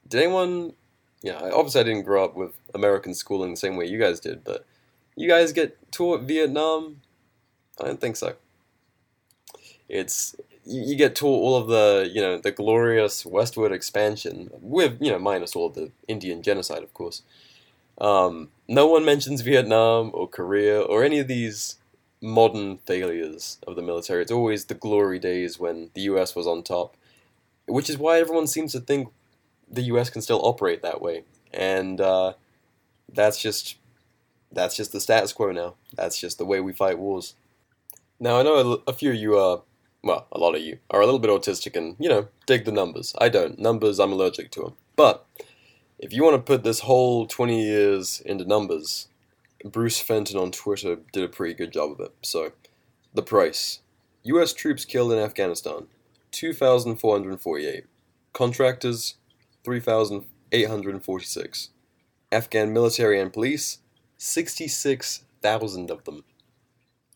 did 0.07 0.23
anyone, 0.23 0.75
yeah, 1.23 1.41
obviously 1.53 1.81
I 1.81 1.85
didn't 1.85 2.05
grow 2.05 2.25
up 2.25 2.37
with 2.37 2.59
American 2.75 3.15
schooling 3.15 3.53
the 3.53 3.57
same 3.57 3.77
way 3.77 3.87
you 3.87 3.99
guys 3.99 4.21
did, 4.21 4.45
but 4.45 4.67
you 5.17 5.29
guys 5.29 5.53
get 5.53 5.91
taught 5.91 6.23
Vietnam? 6.23 7.01
I 7.81 7.87
don't 7.87 8.01
think 8.01 8.17
so. 8.17 8.35
It's, 9.89 10.37
you 10.65 10.97
get 10.97 11.15
taught 11.15 11.41
all 11.41 11.57
of 11.57 11.69
the, 11.69 12.11
you 12.13 12.21
know, 12.21 12.39
the 12.39 12.53
glorious 12.53 13.25
westward 13.25 13.73
expansion, 13.73 14.51
with, 14.61 14.99
you 15.01 15.11
know, 15.11 15.19
minus 15.19 15.57
all 15.57 15.71
the 15.71 15.91
Indian 16.09 16.43
genocide, 16.43 16.83
of 16.83 16.93
course. 16.93 17.23
Um, 17.99 18.51
no 18.69 18.87
one 18.87 19.05
mentions 19.05 19.41
Vietnam 19.41 20.11
or 20.13 20.29
Korea 20.29 20.81
or 20.81 21.03
any 21.03 21.19
of 21.19 21.29
these 21.29 21.77
modern 22.21 22.79
failures 22.79 23.59
of 23.67 23.77
the 23.77 23.83
military. 23.83 24.23
It's 24.23 24.33
always 24.33 24.65
the 24.65 24.75
glory 24.75 25.19
days 25.19 25.59
when 25.59 25.91
the 25.95 26.03
US 26.03 26.35
was 26.35 26.47
on 26.47 26.63
top 26.63 26.97
which 27.67 27.91
is 27.91 27.99
why 27.99 28.19
everyone 28.19 28.47
seems 28.47 28.73
to 28.73 28.81
think 28.81 29.09
the 29.69 29.83
U.S. 29.83 30.11
can 30.11 30.23
still 30.23 30.41
operate 30.45 30.83
that 30.83 31.03
way, 31.03 31.25
and 31.53 32.01
uh, 32.01 32.35
that's 33.13 33.41
just 33.41 33.77
that's 34.53 34.77
just 34.77 34.93
the 34.93 35.01
status 35.01 35.33
quo 35.33 35.51
now. 35.51 35.75
That's 35.95 36.19
just 36.19 36.39
the 36.39 36.45
way 36.45 36.61
we 36.61 36.73
fight 36.73 36.99
wars. 36.99 37.35
Now 38.19 38.39
I 38.39 38.43
know 38.43 38.83
a, 38.87 38.91
a 38.91 38.93
few 38.93 39.11
of 39.11 39.17
you 39.17 39.37
are, 39.37 39.63
well, 40.03 40.27
a 40.33 40.39
lot 40.39 40.55
of 40.55 40.63
you 40.63 40.79
are 40.91 41.01
a 41.01 41.05
little 41.05 41.19
bit 41.19 41.31
autistic 41.31 41.77
and 41.77 41.97
you 41.99 42.09
know 42.09 42.29
dig 42.47 42.65
the 42.65 42.73
numbers. 42.73 43.15
I 43.19 43.29
don't. 43.29 43.59
Numbers, 43.59 43.99
I'm 43.99 44.13
allergic 44.13 44.51
to 44.53 44.61
them. 44.61 44.73
But 44.95 45.27
if 45.99 46.13
you 46.13 46.23
want 46.23 46.35
to 46.35 46.43
put 46.43 46.63
this 46.63 46.81
whole 46.81 47.27
20 47.27 47.63
years 47.63 48.23
into 48.25 48.45
numbers, 48.45 49.09
Bruce 49.65 50.01
Fenton 50.01 50.37
on 50.37 50.53
Twitter 50.53 50.99
did 51.13 51.25
a 51.25 51.29
pretty 51.29 51.55
good 51.55 51.73
job 51.73 51.93
of 51.93 52.01
it. 52.01 52.13
So, 52.23 52.53
the 53.15 53.23
price: 53.23 53.81
U.S. 54.25 54.53
troops 54.53 54.85
killed 54.85 55.13
in 55.13 55.19
Afghanistan 55.19 55.87
2,448. 56.33 57.85
Contractors, 58.33 59.15
3,846. 59.65 61.71
Afghan 62.31 62.73
military 62.73 63.21
and 63.21 63.33
police, 63.33 63.79
66,000 64.19 65.91
of 65.91 66.05
them. 66.05 66.25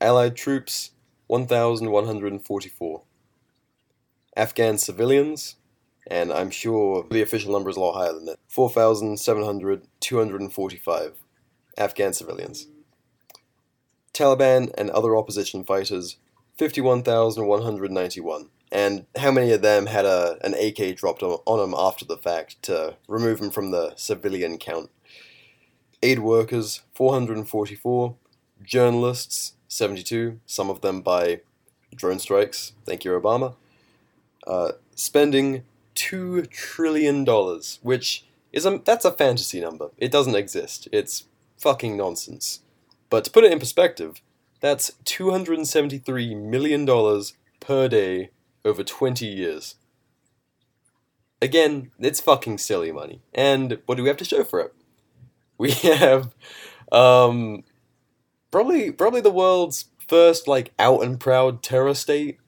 Allied 0.01 0.37
troops, 0.37 0.93
1,144. 1.27 3.03
Afghan 4.37 4.79
civilians, 4.79 5.57
and 6.07 6.33
I'm 6.33 6.51
sure 6.51 7.05
the 7.11 7.21
official 7.21 7.53
number 7.53 7.69
is 7.69 7.77
a 7.77 7.81
lot 7.81 7.99
higher 7.99 8.15
than 8.15 8.25
that, 8.27 8.39
4,700, 8.49 9.87
Afghan 11.81 12.13
civilians. 12.13 12.69
Taliban 14.13 14.73
and 14.79 14.91
other 14.91 15.17
opposition 15.17 15.65
fighters, 15.65 16.17
51,191 16.59 18.51
and 18.73 19.07
how 19.17 19.31
many 19.31 19.53
of 19.53 19.63
them 19.63 19.87
had 19.87 20.05
a 20.05 20.39
an 20.43 20.55
AK 20.55 20.97
dropped 20.97 21.23
on, 21.23 21.39
on 21.45 21.59
them 21.59 21.75
after 21.77 22.05
the 22.05 22.17
fact 22.17 22.63
to 22.63 22.97
remove 23.09 23.41
them 23.41 23.51
from 23.51 23.71
the 23.71 23.95
civilian 23.97 24.59
count. 24.59 24.91
Aid 26.03 26.21
workers, 26.21 26.83
444. 26.95 28.15
Journalists, 28.63 29.55
72, 29.69 30.39
some 30.47 30.71
of 30.71 30.83
them 30.83 31.01
by 31.01 31.41
drone 31.95 32.19
strikes. 32.19 32.73
Thank 32.87 33.05
you, 33.05 33.13
Obama. 33.13 33.57
Uh, 34.47 34.73
spending 34.95 35.65
$2 35.97 36.49
trillion, 36.51 37.25
which 37.83 38.25
is 38.53 38.67
a, 38.67 38.81
that's 38.85 39.05
a 39.05 39.13
fantasy 39.13 39.61
number. 39.61 39.91
It 39.97 40.13
doesn't 40.13 40.35
exist. 40.35 40.89
It's 40.93 41.25
fucking 41.61 41.97
nonsense. 41.97 42.61
But 43.11 43.25
to 43.25 43.31
put 43.31 43.45
it 43.45 43.53
in 43.53 43.59
perspective, 43.59 44.23
that's 44.61 44.93
$273 45.05 46.41
million 46.41 47.23
per 47.61 47.89
day 47.89 48.31
over 48.65 48.83
20 48.83 49.27
years. 49.27 49.77
Again, 51.43 51.91
it's 51.99 52.21
fucking 52.21 52.59
silly 52.59 52.93
money. 52.93 53.23
And 53.35 53.79
what 53.87 53.97
do 53.97 54.03
we 54.03 54.09
have 54.09 54.19
to 54.19 54.25
show 54.25 54.45
for 54.45 54.61
it? 54.61 54.75
We 55.57 55.71
have 55.83 56.35
um, 56.93 57.65
probably 58.51 58.93
probably 58.93 59.21
the 59.21 59.31
world's 59.31 59.87
first 60.09 60.49
like 60.49 60.73
out 60.79 61.03
and 61.03 61.19
proud 61.19 61.63
terror 61.63 61.95
state. 61.95 62.39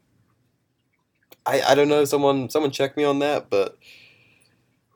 I, 1.47 1.63
I 1.63 1.75
don't 1.75 1.89
know, 1.89 2.05
someone 2.05 2.51
someone 2.51 2.71
check 2.71 2.97
me 2.97 3.05
on 3.05 3.19
that, 3.21 3.49
but 3.49 3.79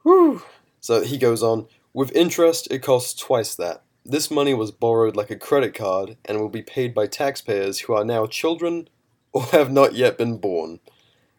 whew. 0.02 0.42
So 0.80 1.02
he 1.02 1.18
goes 1.18 1.42
on, 1.42 1.66
with 1.92 2.14
interest 2.14 2.68
it 2.70 2.80
costs 2.80 3.18
twice 3.18 3.54
that. 3.56 3.82
This 4.08 4.30
money 4.30 4.54
was 4.54 4.70
borrowed 4.70 5.16
like 5.16 5.30
a 5.30 5.36
credit 5.36 5.74
card 5.74 6.16
and 6.24 6.38
will 6.38 6.48
be 6.48 6.62
paid 6.62 6.94
by 6.94 7.08
taxpayers 7.08 7.80
who 7.80 7.92
are 7.94 8.04
now 8.04 8.26
children 8.26 8.88
or 9.32 9.42
have 9.46 9.70
not 9.70 9.94
yet 9.94 10.16
been 10.16 10.38
born 10.38 10.80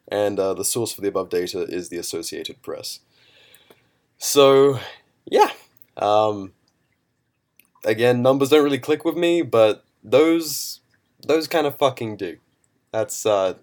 and 0.07 0.39
uh, 0.39 0.53
the 0.53 0.65
source 0.65 0.93
for 0.93 1.01
the 1.01 1.07
above 1.07 1.29
data 1.29 1.61
is 1.61 1.89
the 1.89 1.97
Associated 1.97 2.61
Press. 2.61 2.99
So, 4.17 4.79
yeah. 5.25 5.51
Um, 5.97 6.53
again, 7.83 8.21
numbers 8.21 8.49
don't 8.49 8.63
really 8.63 8.79
click 8.79 9.03
with 9.03 9.15
me, 9.15 9.41
but 9.41 9.83
those 10.03 10.81
those 11.25 11.47
kind 11.47 11.67
of 11.67 11.77
fucking 11.77 12.17
do. 12.17 12.37
That's 12.91 13.25
uh, 13.25 13.55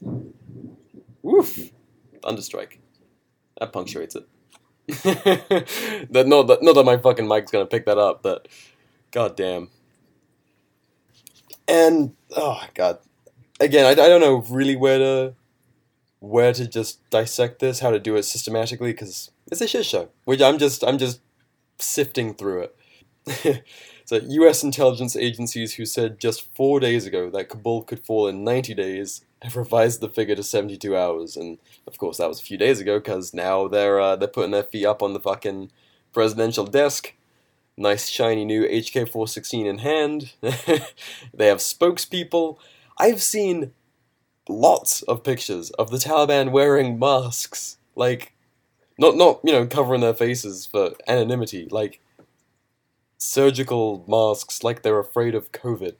woof, 1.22 1.70
thunderstrike. 2.22 2.78
That 3.58 3.72
punctuates 3.72 4.16
it. 4.16 4.26
that 4.86 6.24
not 6.26 6.46
that 6.48 6.62
not 6.62 6.74
that 6.74 6.84
my 6.84 6.98
fucking 6.98 7.26
mic's 7.26 7.50
gonna 7.50 7.66
pick 7.66 7.86
that 7.86 7.98
up, 7.98 8.22
but 8.22 8.48
goddamn. 9.14 9.68
And 11.66 12.14
oh 12.36 12.62
god, 12.74 12.98
again, 13.58 13.86
I, 13.86 13.90
I 13.90 14.08
don't 14.08 14.20
know 14.20 14.44
really 14.50 14.76
where 14.76 14.98
to 14.98 15.34
where 16.18 16.52
to 16.52 16.66
just 16.66 17.08
dissect 17.10 17.60
this, 17.60 17.80
how 17.80 17.90
to 17.90 18.00
do 18.00 18.16
it 18.16 18.24
systematically, 18.24 18.92
because 18.92 19.30
it's 19.50 19.60
a 19.60 19.68
shit 19.68 19.86
show. 19.86 20.10
Which 20.24 20.42
I'm 20.42 20.58
just 20.58 20.84
I'm 20.84 20.98
just 20.98 21.20
sifting 21.78 22.34
through 22.34 22.68
it. 23.26 23.64
so 24.04 24.16
U.S. 24.16 24.62
intelligence 24.62 25.16
agencies 25.16 25.74
who 25.74 25.86
said 25.86 26.20
just 26.20 26.54
four 26.54 26.80
days 26.80 27.06
ago 27.06 27.30
that 27.30 27.48
Kabul 27.48 27.84
could 27.84 28.04
fall 28.04 28.28
in 28.28 28.44
90 28.44 28.74
days 28.74 29.24
have 29.40 29.56
revised 29.56 30.00
the 30.00 30.08
figure 30.08 30.34
to 30.34 30.42
72 30.42 30.94
hours, 30.94 31.36
and 31.36 31.58
of 31.86 31.96
course 31.98 32.18
that 32.18 32.28
was 32.28 32.40
a 32.40 32.44
few 32.44 32.58
days 32.58 32.80
ago 32.80 32.98
because 32.98 33.32
now 33.32 33.68
they're 33.68 34.00
uh, 34.00 34.16
they're 34.16 34.28
putting 34.28 34.50
their 34.50 34.64
feet 34.64 34.84
up 34.84 35.02
on 35.02 35.14
the 35.14 35.20
fucking 35.20 35.70
presidential 36.12 36.66
desk. 36.66 37.14
Nice 37.76 38.08
shiny 38.08 38.44
new 38.44 38.64
HK416 38.68 39.66
in 39.66 39.78
hand. 39.78 40.32
they 40.40 41.46
have 41.46 41.58
spokespeople. 41.58 42.56
I've 42.98 43.22
seen 43.22 43.72
lots 44.48 45.02
of 45.02 45.24
pictures 45.24 45.70
of 45.72 45.90
the 45.90 45.98
Taliban 45.98 46.52
wearing 46.52 46.98
masks. 46.98 47.78
Like, 47.96 48.32
Not 48.98 49.16
not 49.16 49.40
you 49.44 49.52
know 49.52 49.66
covering 49.66 50.02
their 50.02 50.14
faces 50.14 50.66
for 50.66 50.92
anonymity, 51.08 51.68
like 51.70 52.00
surgical 53.18 54.04
masks, 54.08 54.62
like 54.62 54.82
they're 54.82 54.98
afraid 55.00 55.34
of 55.34 55.52
COVID. 55.52 55.94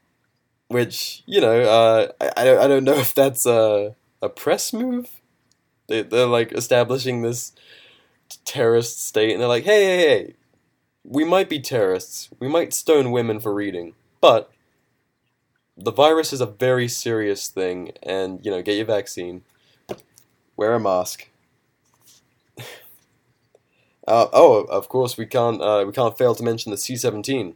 Which 0.67 1.23
you 1.25 1.41
know, 1.41 1.61
uh, 1.61 2.07
I 2.21 2.31
I 2.37 2.45
don't, 2.45 2.59
I 2.59 2.67
don't 2.67 2.83
know 2.85 2.97
if 2.97 3.13
that's 3.13 3.45
a 3.45 3.95
a 4.21 4.29
press 4.29 4.71
move. 4.73 5.09
They 5.87 6.03
they're 6.03 6.27
like 6.27 6.51
establishing 6.53 7.21
this 7.21 7.53
terrorist 8.45 9.05
state, 9.05 9.31
and 9.31 9.41
they're 9.41 9.47
like, 9.47 9.63
hey 9.63 9.83
hey 9.83 9.97
hey, 9.97 10.33
we 11.03 11.23
might 11.23 11.49
be 11.49 11.59
terrorists, 11.59 12.29
we 12.39 12.47
might 12.47 12.73
stone 12.73 13.11
women 13.11 13.39
for 13.39 13.53
reading, 13.53 13.93
but 14.19 14.51
the 15.77 15.91
virus 15.91 16.31
is 16.33 16.41
a 16.41 16.45
very 16.45 16.87
serious 16.87 17.47
thing, 17.47 17.93
and 18.03 18.43
you 18.45 18.51
know, 18.51 18.61
get 18.61 18.75
your 18.77 18.85
vaccine, 18.85 19.43
wear 20.55 20.73
a 20.73 20.79
mask. 20.79 21.29
Uh, 24.07 24.27
oh, 24.33 24.63
of 24.63 24.89
course, 24.89 25.15
we 25.15 25.27
can't 25.27 25.61
uh, 25.61 25.83
we 25.85 25.93
can't 25.93 26.17
fail 26.17 26.33
to 26.33 26.43
mention 26.43 26.71
the 26.71 26.77
C-17. 26.77 27.53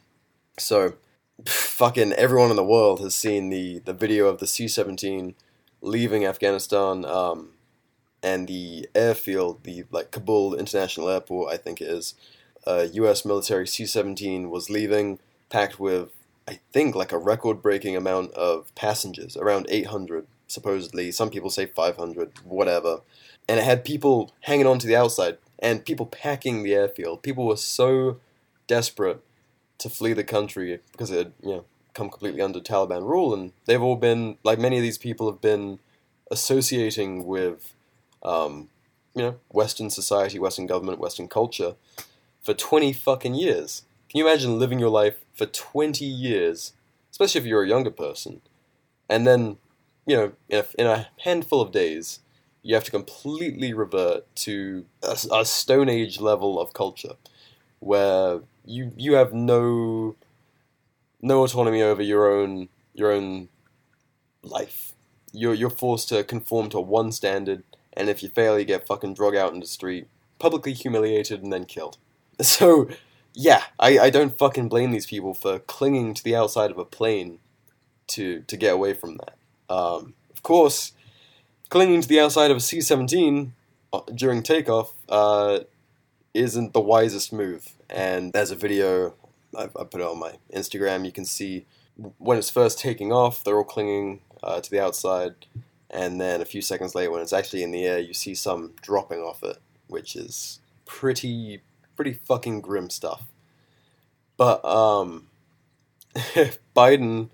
So, 0.60 0.94
fucking 1.46 2.14
everyone 2.14 2.52
in 2.52 2.56
the 2.56 2.64
world 2.64 3.00
has 3.02 3.16
seen 3.16 3.50
the, 3.50 3.80
the 3.80 3.94
video 3.94 4.28
of 4.28 4.38
the 4.38 4.46
C-17 4.46 5.34
leaving 5.82 6.24
Afghanistan 6.24 7.04
um, 7.04 7.50
and 8.26 8.48
the 8.48 8.90
airfield, 8.96 9.64
the 9.64 9.86
like 9.92 10.12
Kabul 10.12 10.56
International 10.56 11.10
Airport, 11.10 11.54
I 11.54 11.58
think 11.58 11.80
it 11.80 11.88
is. 11.88 12.16
Uh, 12.66 12.88
U.S. 12.94 13.24
military 13.24 13.68
C-17 13.68 14.50
was 14.50 14.72
leaving, 14.72 15.20
packed 15.50 15.80
with 15.80 16.10
I 16.48 16.60
think 16.74 16.96
like 16.96 17.12
a 17.12 17.18
record-breaking 17.18 17.96
amount 17.96 18.32
of 18.34 18.74
passengers, 18.76 19.38
around 19.38 19.68
800 19.70 20.28
supposedly. 20.48 21.12
Some 21.12 21.30
people 21.30 21.50
say 21.50 21.66
500, 21.66 22.32
whatever. 22.44 23.02
And 23.48 23.60
it 23.60 23.66
had 23.66 23.84
people 23.84 24.32
hanging 24.42 24.68
on 24.68 24.80
to 24.80 24.88
the 24.88 24.96
outside 24.96 25.38
and 25.60 25.86
people 25.86 26.06
packing 26.06 26.64
the 26.64 26.74
airfield. 26.74 27.24
People 27.24 27.46
were 27.48 27.58
so 27.58 28.20
desperate 28.68 29.22
to 29.78 29.90
flee 29.90 30.14
the 30.14 30.24
country 30.24 30.80
because 30.92 31.12
it 31.12 31.18
had, 31.18 31.34
you 31.42 31.50
know, 31.50 31.66
come 31.94 32.10
completely 32.10 32.42
under 32.42 32.60
Taliban 32.60 33.08
rule, 33.08 33.34
and 33.34 33.54
they've 33.66 33.82
all 33.82 33.96
been 33.96 34.38
like 34.44 34.60
many 34.60 34.78
of 34.78 34.84
these 34.84 34.98
people 34.98 35.32
have 35.32 35.42
been 35.42 35.80
associating 36.30 37.26
with, 37.26 37.74
um, 38.26 38.70
you 39.14 39.22
know, 39.22 39.36
Western 39.50 39.90
society, 39.90 40.40
Western 40.40 40.68
government, 40.68 41.00
Western 41.00 41.28
culture 41.28 41.76
for 42.42 42.54
twenty 42.54 42.92
fucking 42.92 43.36
years. 43.36 43.84
Can 44.10 44.20
you 44.20 44.28
imagine 44.28 44.60
living 44.60 44.80
your 44.80 44.90
life 44.90 45.24
for 45.34 45.46
twenty 45.46 46.06
years, 46.06 46.74
especially 47.12 47.40
if 47.40 47.48
you're 47.48 47.64
a 47.64 47.68
younger 47.68 47.92
person, 47.92 48.42
and 49.08 49.26
then, 49.26 49.58
you 50.06 50.16
know, 50.16 50.32
in 50.50 50.60
a, 50.60 50.66
in 50.82 50.88
a 50.88 51.08
handful 51.24 51.62
of 51.62 51.72
days, 51.72 52.20
you 52.62 52.76
have 52.76 52.84
to 52.84 52.92
completely 52.92 53.74
revert 53.74 54.24
to 54.36 54.86
a, 55.04 55.18
a 55.32 55.46
Stone 55.46 55.90
Age 55.90 56.20
level 56.20 56.60
of 56.60 56.74
culture, 56.74 57.16
where 57.80 58.42
you 58.66 58.92
you 58.98 59.14
have 59.14 59.34
no 59.34 60.16
no 61.22 61.44
autonomy 61.44 61.82
over 61.82 62.02
your 62.02 62.32
own 62.32 62.70
your 62.94 63.12
own 63.12 63.50
life. 64.44 64.94
You're 65.32 65.54
you're 65.54 65.70
forced 65.70 66.10
to 66.10 66.24
conform 66.24 66.70
to 66.70 66.80
one 66.80 67.12
standard, 67.12 67.64
and 67.96 68.10
if 68.10 68.22
you 68.24 68.30
fail, 68.30 68.58
you 68.60 68.66
get 68.66 68.88
fucking 68.88 69.14
drug 69.14 69.36
out 69.36 69.54
in 69.54 69.60
the 69.60 69.66
street, 69.66 70.08
publicly 70.40 70.74
humiliated, 70.74 71.44
and 71.44 71.52
then 71.52 71.66
killed. 71.66 71.98
So, 72.42 72.90
yeah, 73.34 73.64
I, 73.80 73.98
I 73.98 74.10
don't 74.10 74.38
fucking 74.38 74.68
blame 74.68 74.92
these 74.92 75.06
people 75.06 75.34
for 75.34 75.60
clinging 75.60 76.14
to 76.16 76.24
the 76.24 76.36
outside 76.36 76.70
of 76.70 76.78
a 76.78 76.84
plane 76.84 77.40
to 78.08 78.42
to 78.42 78.58
get 78.58 78.74
away 78.74 78.94
from 78.94 79.18
that. 79.18 79.38
Um, 79.74 80.16
of 80.34 80.44
course, 80.44 80.92
clinging 81.70 82.02
to 82.02 82.08
the 82.08 82.20
outside 82.20 82.52
of 82.52 82.58
a 82.58 82.60
C-17 82.60 83.52
uh, 83.94 84.02
during 84.14 84.44
takeoff 84.44 84.94
uh, 85.10 85.60
isn't 86.34 86.74
the 86.74 86.82
wisest 86.82 87.34
move. 87.34 87.74
And 87.90 88.34
there's 88.34 88.52
a 88.52 88.56
video 88.56 89.14
I've, 89.58 89.76
I 89.76 89.84
put 89.84 90.02
it 90.02 90.08
on 90.08 90.20
my 90.20 90.34
Instagram. 90.54 91.06
You 91.06 91.12
can 91.12 91.26
see 91.26 91.66
when 92.18 92.38
it's 92.38 92.50
first 92.50 92.80
taking 92.80 93.12
off, 93.12 93.44
they're 93.44 93.58
all 93.58 93.64
clinging 93.64 94.22
uh, 94.44 94.60
to 94.60 94.70
the 94.70 94.80
outside, 94.80 95.36
and 95.90 96.20
then 96.20 96.42
a 96.42 96.46
few 96.46 96.62
seconds 96.62 96.96
later, 96.96 97.12
when 97.12 97.22
it's 97.22 97.34
actually 97.34 97.64
in 97.64 97.72
the 97.72 97.86
air, 97.86 98.00
you 98.00 98.14
see 98.14 98.36
some 98.36 98.74
dropping 98.82 99.20
off 99.20 99.44
it, 99.44 99.58
which 99.88 100.16
is 100.16 100.60
pretty 100.86 101.62
pretty 101.96 102.14
fucking 102.14 102.62
grim 102.62 102.90
stuff. 102.90 103.24
But 104.38 104.64
um, 104.66 105.28
Biden, 106.76 107.30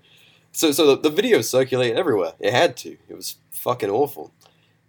so 0.52 0.72
so 0.72 0.94
the, 0.94 1.08
the 1.08 1.14
video 1.14 1.40
circulated 1.40 1.96
everywhere. 1.96 2.34
It 2.38 2.52
had 2.52 2.76
to. 2.78 2.96
It 3.08 3.16
was 3.16 3.36
fucking 3.50 3.90
awful. 3.90 4.32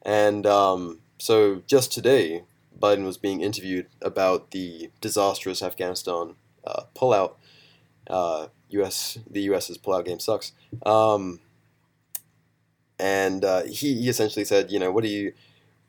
And 0.02 0.46
um, 0.46 1.00
so 1.18 1.62
just 1.66 1.92
today, 1.92 2.44
Biden 2.80 3.06
was 3.06 3.18
being 3.18 3.42
interviewed 3.42 3.88
about 4.02 4.52
the 4.52 4.92
disastrous 5.00 5.64
Afghanistan 5.64 6.36
uh, 6.66 6.84
pullout. 6.96 7.36
Uh, 8.08 8.48
U.S. 8.70 9.20
The 9.30 9.42
U.S.'s 9.44 9.78
pullout 9.78 10.06
game 10.06 10.20
sucks. 10.20 10.52
Um, 10.86 11.40
and 13.00 13.44
uh, 13.44 13.64
he, 13.64 13.96
he 13.96 14.10
essentially 14.10 14.46
said, 14.46 14.72
you 14.72 14.80
know, 14.80 14.92
what 14.92 15.04
do 15.04 15.10
you 15.10 15.34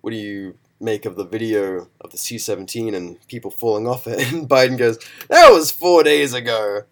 what 0.00 0.10
do 0.10 0.16
you 0.16 0.58
make 0.80 1.06
of 1.06 1.16
the 1.16 1.24
video 1.24 1.88
of 2.02 2.10
the 2.10 2.18
C-17 2.18 2.94
and 2.94 3.26
people 3.26 3.50
falling 3.50 3.86
off 3.86 4.06
it? 4.06 4.20
And 4.32 4.48
Biden 4.48 4.76
goes, 4.76 4.98
that 5.28 5.50
was 5.50 5.70
four 5.70 6.02
days 6.02 6.34
ago, 6.34 6.82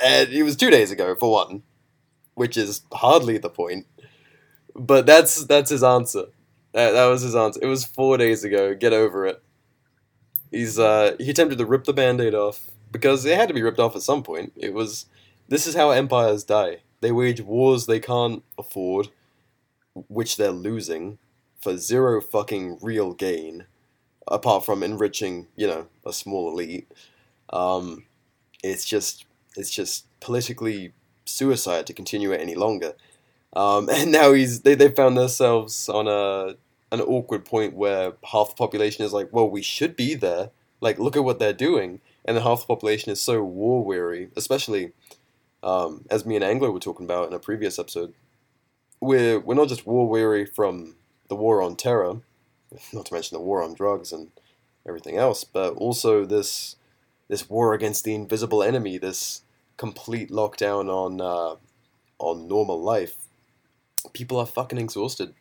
and 0.00 0.30
it 0.30 0.42
was 0.42 0.56
two 0.56 0.70
days 0.70 0.90
ago 0.90 1.14
for 1.14 1.30
one, 1.30 1.62
which 2.34 2.56
is 2.56 2.82
hardly 2.92 3.38
the 3.38 3.50
point. 3.50 3.86
But 4.74 5.06
that's 5.06 5.44
that's 5.44 5.70
his 5.70 5.84
answer. 5.84 6.24
That, 6.72 6.90
that 6.90 7.06
was 7.06 7.22
his 7.22 7.36
answer. 7.36 7.60
It 7.62 7.68
was 7.68 7.84
four 7.84 8.18
days 8.18 8.42
ago. 8.42 8.74
Get 8.74 8.92
over 8.92 9.26
it. 9.26 9.40
He's 10.50 10.78
uh, 10.78 11.14
he 11.18 11.30
attempted 11.30 11.58
to 11.58 11.66
rip 11.66 11.84
the 11.84 11.92
band-aid 11.92 12.34
off 12.34 12.70
because 12.90 13.24
it 13.24 13.36
had 13.36 13.48
to 13.48 13.54
be 13.54 13.62
ripped 13.62 13.78
off 13.78 13.94
at 13.94 14.02
some 14.02 14.22
point. 14.22 14.52
It 14.56 14.74
was 14.74 15.06
this 15.48 15.66
is 15.66 15.74
how 15.74 15.90
empires 15.90 16.42
die. 16.42 16.78
They 17.00 17.12
wage 17.12 17.40
wars 17.40 17.86
they 17.86 18.00
can't 18.00 18.42
afford, 18.58 19.08
which 20.08 20.36
they're 20.36 20.50
losing, 20.50 21.18
for 21.60 21.76
zero 21.76 22.20
fucking 22.20 22.78
real 22.82 23.12
gain, 23.14 23.64
apart 24.28 24.64
from 24.64 24.82
enriching, 24.82 25.46
you 25.56 25.66
know, 25.66 25.86
a 26.04 26.12
small 26.12 26.50
elite. 26.50 26.90
Um, 27.50 28.04
it's 28.62 28.84
just 28.84 29.24
it's 29.56 29.70
just 29.70 30.06
politically 30.20 30.92
suicide 31.24 31.86
to 31.86 31.92
continue 31.92 32.32
it 32.32 32.40
any 32.40 32.54
longer. 32.54 32.94
Um, 33.54 33.88
and 33.92 34.12
now 34.12 34.32
he's 34.32 34.60
they 34.60 34.74
they 34.74 34.90
found 34.90 35.16
themselves 35.16 35.88
on 35.88 36.08
a 36.08 36.56
an 36.92 37.00
awkward 37.00 37.44
point 37.44 37.74
where 37.74 38.12
half 38.30 38.50
the 38.50 38.54
population 38.54 39.04
is 39.04 39.12
like, 39.12 39.32
well, 39.32 39.48
we 39.48 39.62
should 39.62 39.96
be 39.96 40.14
there. 40.14 40.50
Like, 40.80 40.98
look 40.98 41.16
at 41.16 41.24
what 41.24 41.38
they're 41.38 41.52
doing, 41.52 42.00
and 42.24 42.36
then 42.36 42.44
half 42.44 42.60
the 42.60 42.66
population 42.66 43.10
is 43.10 43.20
so 43.20 43.42
war 43.42 43.84
weary, 43.84 44.28
especially 44.36 44.92
um, 45.62 46.04
as 46.10 46.26
me 46.26 46.36
and 46.36 46.44
Anglo 46.44 46.70
were 46.70 46.78
talking 46.78 47.06
about 47.06 47.26
in 47.28 47.34
a 47.34 47.38
previous 47.38 47.78
episode. 47.78 48.12
We're 49.04 49.40
we're 49.40 49.54
not 49.54 49.68
just 49.68 49.86
war 49.86 50.08
weary 50.08 50.46
from 50.46 50.96
the 51.28 51.36
war 51.36 51.62
on 51.62 51.76
terror, 51.76 52.20
not 52.92 53.06
to 53.06 53.14
mention 53.14 53.36
the 53.36 53.42
war 53.42 53.62
on 53.62 53.74
drugs 53.74 54.12
and 54.12 54.30
everything 54.86 55.16
else, 55.16 55.44
but 55.44 55.74
also 55.74 56.24
this 56.24 56.76
this 57.28 57.48
war 57.48 57.74
against 57.74 58.04
the 58.04 58.14
invisible 58.14 58.62
enemy, 58.62 58.98
this 58.98 59.42
complete 59.76 60.30
lockdown 60.30 60.88
on 60.88 61.20
uh, 61.20 61.56
on 62.18 62.48
normal 62.48 62.80
life 62.80 63.24
people 64.12 64.38
are 64.38 64.46
fucking 64.46 64.78
exhausted 64.78 65.34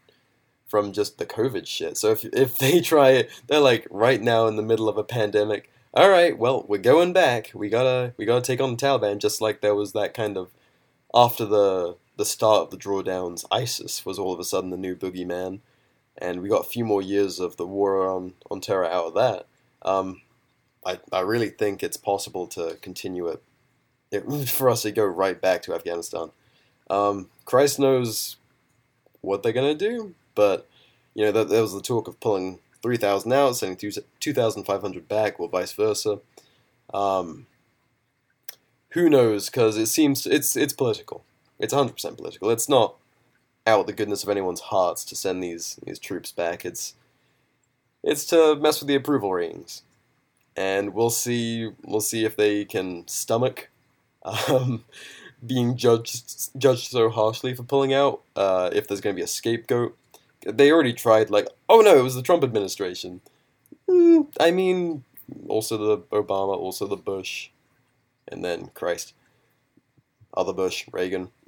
from 0.67 0.93
just 0.93 1.17
the 1.17 1.26
COVID 1.26 1.67
shit. 1.67 1.97
So 1.97 2.12
if 2.12 2.23
if 2.26 2.58
they 2.60 2.80
try 2.82 3.10
it, 3.12 3.30
they're 3.47 3.60
like 3.60 3.88
right 3.89 4.21
now 4.21 4.47
in 4.47 4.56
the 4.56 4.63
middle 4.63 4.88
of 4.88 4.97
a 4.97 5.04
pandemic. 5.04 5.69
All 5.93 6.10
right, 6.10 6.38
well 6.38 6.65
we're 6.67 6.80
going 6.80 7.13
back. 7.13 7.52
We 7.54 7.69
gotta 7.69 8.13
we 8.17 8.26
gotta 8.26 8.41
take 8.41 8.62
on 8.62 8.71
the 8.71 8.78
Taliban. 8.78 9.19
Just 9.19 9.41
like 9.41 9.62
there 9.62 9.76
was 9.76 9.93
that 9.93 10.13
kind 10.13 10.38
of 10.38 10.49
after 11.13 11.45
the 11.45 11.97
the 12.17 12.26
start 12.26 12.62
of 12.62 12.69
the 12.71 12.78
drawdowns, 12.78 13.45
ISIS 13.52 14.06
was 14.06 14.19
all 14.19 14.34
of 14.34 14.39
a 14.39 14.43
sudden 14.43 14.69
the 14.69 14.78
new 14.78 14.95
boogeyman, 14.95 15.60
and 16.17 16.41
we 16.41 16.49
got 16.49 16.65
a 16.65 16.69
few 16.69 16.86
more 16.86 17.02
years 17.02 17.39
of 17.39 17.58
the 17.58 17.67
war 17.67 18.08
on 18.08 18.34
on 18.52 18.62
terror 18.62 18.86
out 18.86 19.08
of 19.08 19.13
that. 19.15 19.47
Um, 19.82 20.21
I 20.86 20.99
I 21.12 21.21
really 21.21 21.49
think 21.49 21.84
it's 21.84 21.97
possible 21.97 22.47
to 22.47 22.78
continue 22.82 23.28
it, 23.28 23.43
it 24.12 24.49
for 24.49 24.69
us 24.69 24.84
to 24.84 24.91
go 24.91 25.06
right 25.06 25.39
back 25.39 25.62
to 25.63 25.73
Afghanistan. 25.73 26.32
Um, 26.89 27.30
Christ 27.45 27.80
knows 27.80 28.38
what 29.21 29.41
they're 29.41 29.54
gonna 29.54 29.76
do. 29.76 30.13
But 30.36 30.67
you 31.13 31.26
know, 31.26 31.32
there, 31.32 31.45
there 31.45 31.62
was 31.62 31.73
the 31.73 31.82
talk 31.82 32.08
of 32.08 32.19
pulling 32.19 32.60
three 32.82 32.97
thousand 32.97 33.34
out, 33.34 33.56
sending 33.56 33.91
two 34.19 34.34
thousand 34.34 34.65
five 34.65 34.82
hundred 34.82 35.08
back, 35.08 35.39
or 35.39 35.49
vice 35.49 35.73
versa. 35.73 36.19
Um, 36.93 37.47
who 38.89 39.10
knows? 39.10 39.49
Because 39.49 39.78
it 39.78 39.88
seems 39.88 40.26
it's 40.26 40.56
it's 40.56 40.73
political. 40.73 41.23
It's 41.60 41.74
hundred 41.74 41.94
percent 41.94 42.18
political. 42.18 42.50
It's 42.50 42.70
not 42.70 42.96
out 43.66 43.82
of 43.82 43.88
the 43.88 43.94
goodness 43.94 44.24
of 44.24 44.30
anyone's 44.30 44.60
hearts 44.60 45.06
to 45.06 45.16
send 45.16 45.44
these 45.44 45.80
these 45.86 46.00
troops 46.00 46.32
back. 46.32 46.66
It's 46.66 46.96
it's 48.04 48.26
to 48.28 48.56
mess 48.56 48.80
with 48.82 48.88
the 48.88 48.96
approval 48.96 49.32
ratings, 49.32 49.84
and 50.56 50.94
we'll 50.94 51.10
see 51.10 51.72
we'll 51.84 52.02
see 52.02 52.26
if 52.26 52.36
they 52.36 52.66
can 52.66 53.08
stomach 53.08 53.70
um, 54.24 54.84
being 55.46 55.78
judged 55.78 56.58
judged 56.58 56.92
so 56.92 57.10
harshly 57.10 57.54
for 57.54 57.63
pulling 57.63 57.94
out. 57.94 58.22
Uh, 58.36 58.70
if 58.74 58.88
there's 58.88 59.02
going 59.02 59.16
to 59.16 59.20
be 59.20 59.24
a 59.24 59.28
scapegoat, 59.28 59.98
they 60.46 60.72
already 60.72 60.94
tried. 60.94 61.30
Like, 61.30 61.48
oh 61.70 61.82
no, 61.82 61.98
it 61.98 62.04
was 62.04 62.16
the 62.16 62.22
Trump 62.22 62.44
administration. 62.44 63.22
Mm, 63.89 64.28
I 64.39 64.52
mean, 64.52 65.04
also 65.48 65.78
the 65.78 65.98
Obama, 66.16 66.58
also 66.58 66.88
the 66.88 66.98
Bush, 66.98 67.50
and 68.28 68.44
then 68.44 68.70
Christ, 68.74 69.13
other 70.34 70.54
Bush, 70.54 70.86
Reagan. 70.91 71.30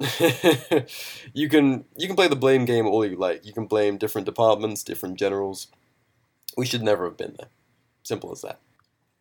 you 1.34 1.50
can 1.50 1.86
you 1.96 2.08
can 2.08 2.16
play 2.16 2.28
the 2.28 2.36
blame 2.36 2.66
game 2.66 2.88
all 2.88 3.06
you 3.06 3.16
like. 3.16 3.46
You 3.46 3.54
can 3.54 3.66
blame 3.66 3.98
different 3.98 4.26
departments, 4.26 4.84
different 4.84 5.18
generals. 5.18 5.68
We 6.58 6.66
should 6.66 6.84
never 6.84 7.06
have 7.06 7.18
been 7.18 7.36
there. 7.38 7.50
Simple 8.04 8.32
as 8.32 8.42
that. 8.42 8.60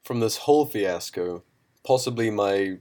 From 0.04 0.20
this 0.20 0.38
whole 0.38 0.66
fiasco, 0.66 1.42
possibly 1.84 2.30
my 2.30 2.78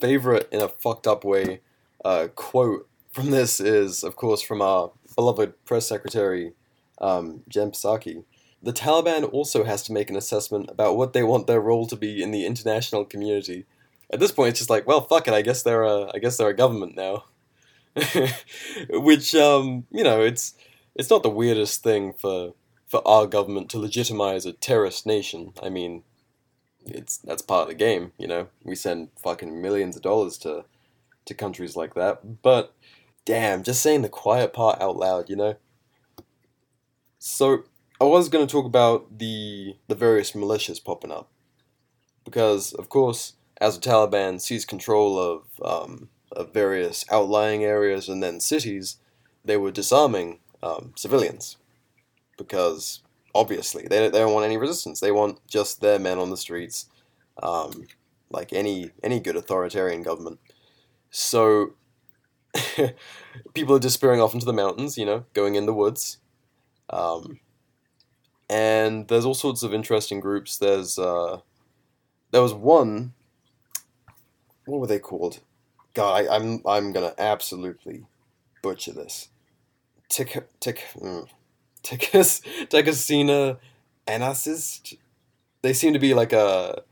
favorite 0.00 0.48
in 0.50 0.60
a 0.60 0.68
fucked 0.68 1.06
up 1.06 1.24
way 1.24 1.60
uh, 2.04 2.28
quote 2.34 2.88
from 3.12 3.30
this 3.30 3.60
is, 3.60 4.04
of 4.04 4.16
course, 4.16 4.40
from 4.40 4.62
our 4.62 4.92
beloved 5.16 5.64
press 5.64 5.86
secretary, 5.86 6.52
um, 7.00 7.42
Jen 7.48 7.72
Psaki. 7.72 8.24
The 8.62 8.72
Taliban 8.72 9.30
also 9.32 9.64
has 9.64 9.82
to 9.84 9.92
make 9.92 10.10
an 10.10 10.16
assessment 10.16 10.70
about 10.70 10.96
what 10.96 11.12
they 11.12 11.22
want 11.22 11.46
their 11.46 11.60
role 11.60 11.86
to 11.86 11.96
be 11.96 12.22
in 12.22 12.30
the 12.30 12.46
international 12.46 13.04
community. 13.04 13.64
At 14.12 14.20
this 14.20 14.32
point, 14.32 14.50
it's 14.50 14.58
just 14.58 14.70
like, 14.70 14.86
well, 14.86 15.00
fuck 15.00 15.28
it. 15.28 15.34
I 15.34 15.42
guess 15.42 15.62
they're 15.62 15.84
a, 15.84 16.10
I 16.14 16.18
guess 16.18 16.36
they're 16.36 16.48
a 16.48 16.54
government 16.54 16.96
now. 16.96 17.24
Which, 18.90 19.34
um, 19.34 19.86
you 19.90 20.04
know, 20.04 20.20
it's 20.20 20.54
it's 20.94 21.10
not 21.10 21.22
the 21.22 21.30
weirdest 21.30 21.82
thing 21.82 22.12
for 22.12 22.54
for 22.86 23.06
our 23.06 23.26
government 23.26 23.70
to 23.70 23.78
legitimize 23.78 24.46
a 24.46 24.52
terrorist 24.52 25.06
nation. 25.06 25.52
I 25.62 25.68
mean, 25.68 26.02
it's 26.84 27.18
that's 27.18 27.42
part 27.42 27.62
of 27.62 27.68
the 27.68 27.74
game, 27.74 28.12
you 28.18 28.26
know. 28.26 28.48
We 28.64 28.74
send 28.74 29.10
fucking 29.22 29.60
millions 29.62 29.96
of 29.96 30.02
dollars 30.02 30.38
to 30.38 30.64
to 31.26 31.34
countries 31.34 31.76
like 31.76 31.94
that, 31.94 32.42
but 32.42 32.74
damn, 33.24 33.62
just 33.62 33.82
saying 33.82 34.02
the 34.02 34.08
quiet 34.08 34.52
part 34.52 34.80
out 34.80 34.96
loud, 34.96 35.28
you 35.28 35.36
know. 35.36 35.56
So 37.18 37.64
I 38.00 38.04
was 38.04 38.28
going 38.28 38.46
to 38.46 38.50
talk 38.50 38.64
about 38.66 39.18
the 39.18 39.76
the 39.88 39.94
various 39.94 40.32
militias 40.32 40.82
popping 40.82 41.12
up, 41.12 41.30
because 42.24 42.72
of 42.72 42.88
course, 42.88 43.34
as 43.60 43.78
the 43.78 43.88
Taliban 43.88 44.40
seized 44.40 44.68
control 44.68 45.18
of 45.18 45.42
um, 45.62 46.08
of 46.32 46.52
various 46.52 47.04
outlying 47.10 47.64
areas 47.64 48.08
and 48.08 48.22
then 48.22 48.40
cities, 48.40 48.96
they 49.44 49.56
were 49.56 49.70
disarming 49.70 50.38
um, 50.62 50.92
civilians, 50.96 51.56
because 52.38 53.02
obviously 53.34 53.86
they 53.88 54.08
they 54.08 54.18
don't 54.18 54.32
want 54.32 54.46
any 54.46 54.56
resistance. 54.56 55.00
They 55.00 55.12
want 55.12 55.46
just 55.46 55.80
their 55.80 55.98
men 55.98 56.18
on 56.18 56.30
the 56.30 56.36
streets, 56.36 56.86
um, 57.42 57.86
like 58.30 58.52
any 58.52 58.90
any 59.02 59.20
good 59.20 59.36
authoritarian 59.36 60.02
government. 60.02 60.38
So 61.10 61.74
people 63.54 63.76
are 63.76 63.80
disappearing 63.80 64.20
off 64.20 64.34
into 64.34 64.46
the 64.46 64.52
mountains, 64.52 64.96
you 64.96 65.04
know, 65.04 65.24
going 65.34 65.54
in 65.54 65.66
the 65.66 65.74
woods. 65.74 66.18
Um, 66.88 67.40
and 68.48 69.06
there's 69.08 69.24
all 69.24 69.34
sorts 69.34 69.62
of 69.62 69.72
interesting 69.72 70.20
groups. 70.20 70.58
There's 70.58 70.98
uh, 70.98 71.38
there 72.30 72.42
was 72.42 72.54
one. 72.54 73.14
What 74.70 74.80
were 74.80 74.86
they 74.86 75.00
called? 75.00 75.40
God, 75.94 76.26
I, 76.26 76.36
am 76.36 76.42
I'm, 76.42 76.62
I'm 76.66 76.92
gonna 76.92 77.14
absolutely 77.18 78.06
butcher 78.62 78.92
this. 78.92 79.28
Tick 80.08 80.48
tick 80.60 80.84
mm, 80.96 81.28
Tekasina 81.82 83.58
Anasist. 84.06 84.94
They 85.62 85.72
seem 85.72 85.92
to 85.92 85.98
be 85.98 86.14
like 86.14 86.32
a 86.32 86.82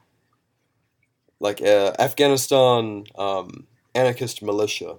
like 1.41 1.61
a 1.61 1.95
Afghanistan 2.01 3.05
um, 3.17 3.69
anarchist 3.95 4.43
militia 4.43 4.97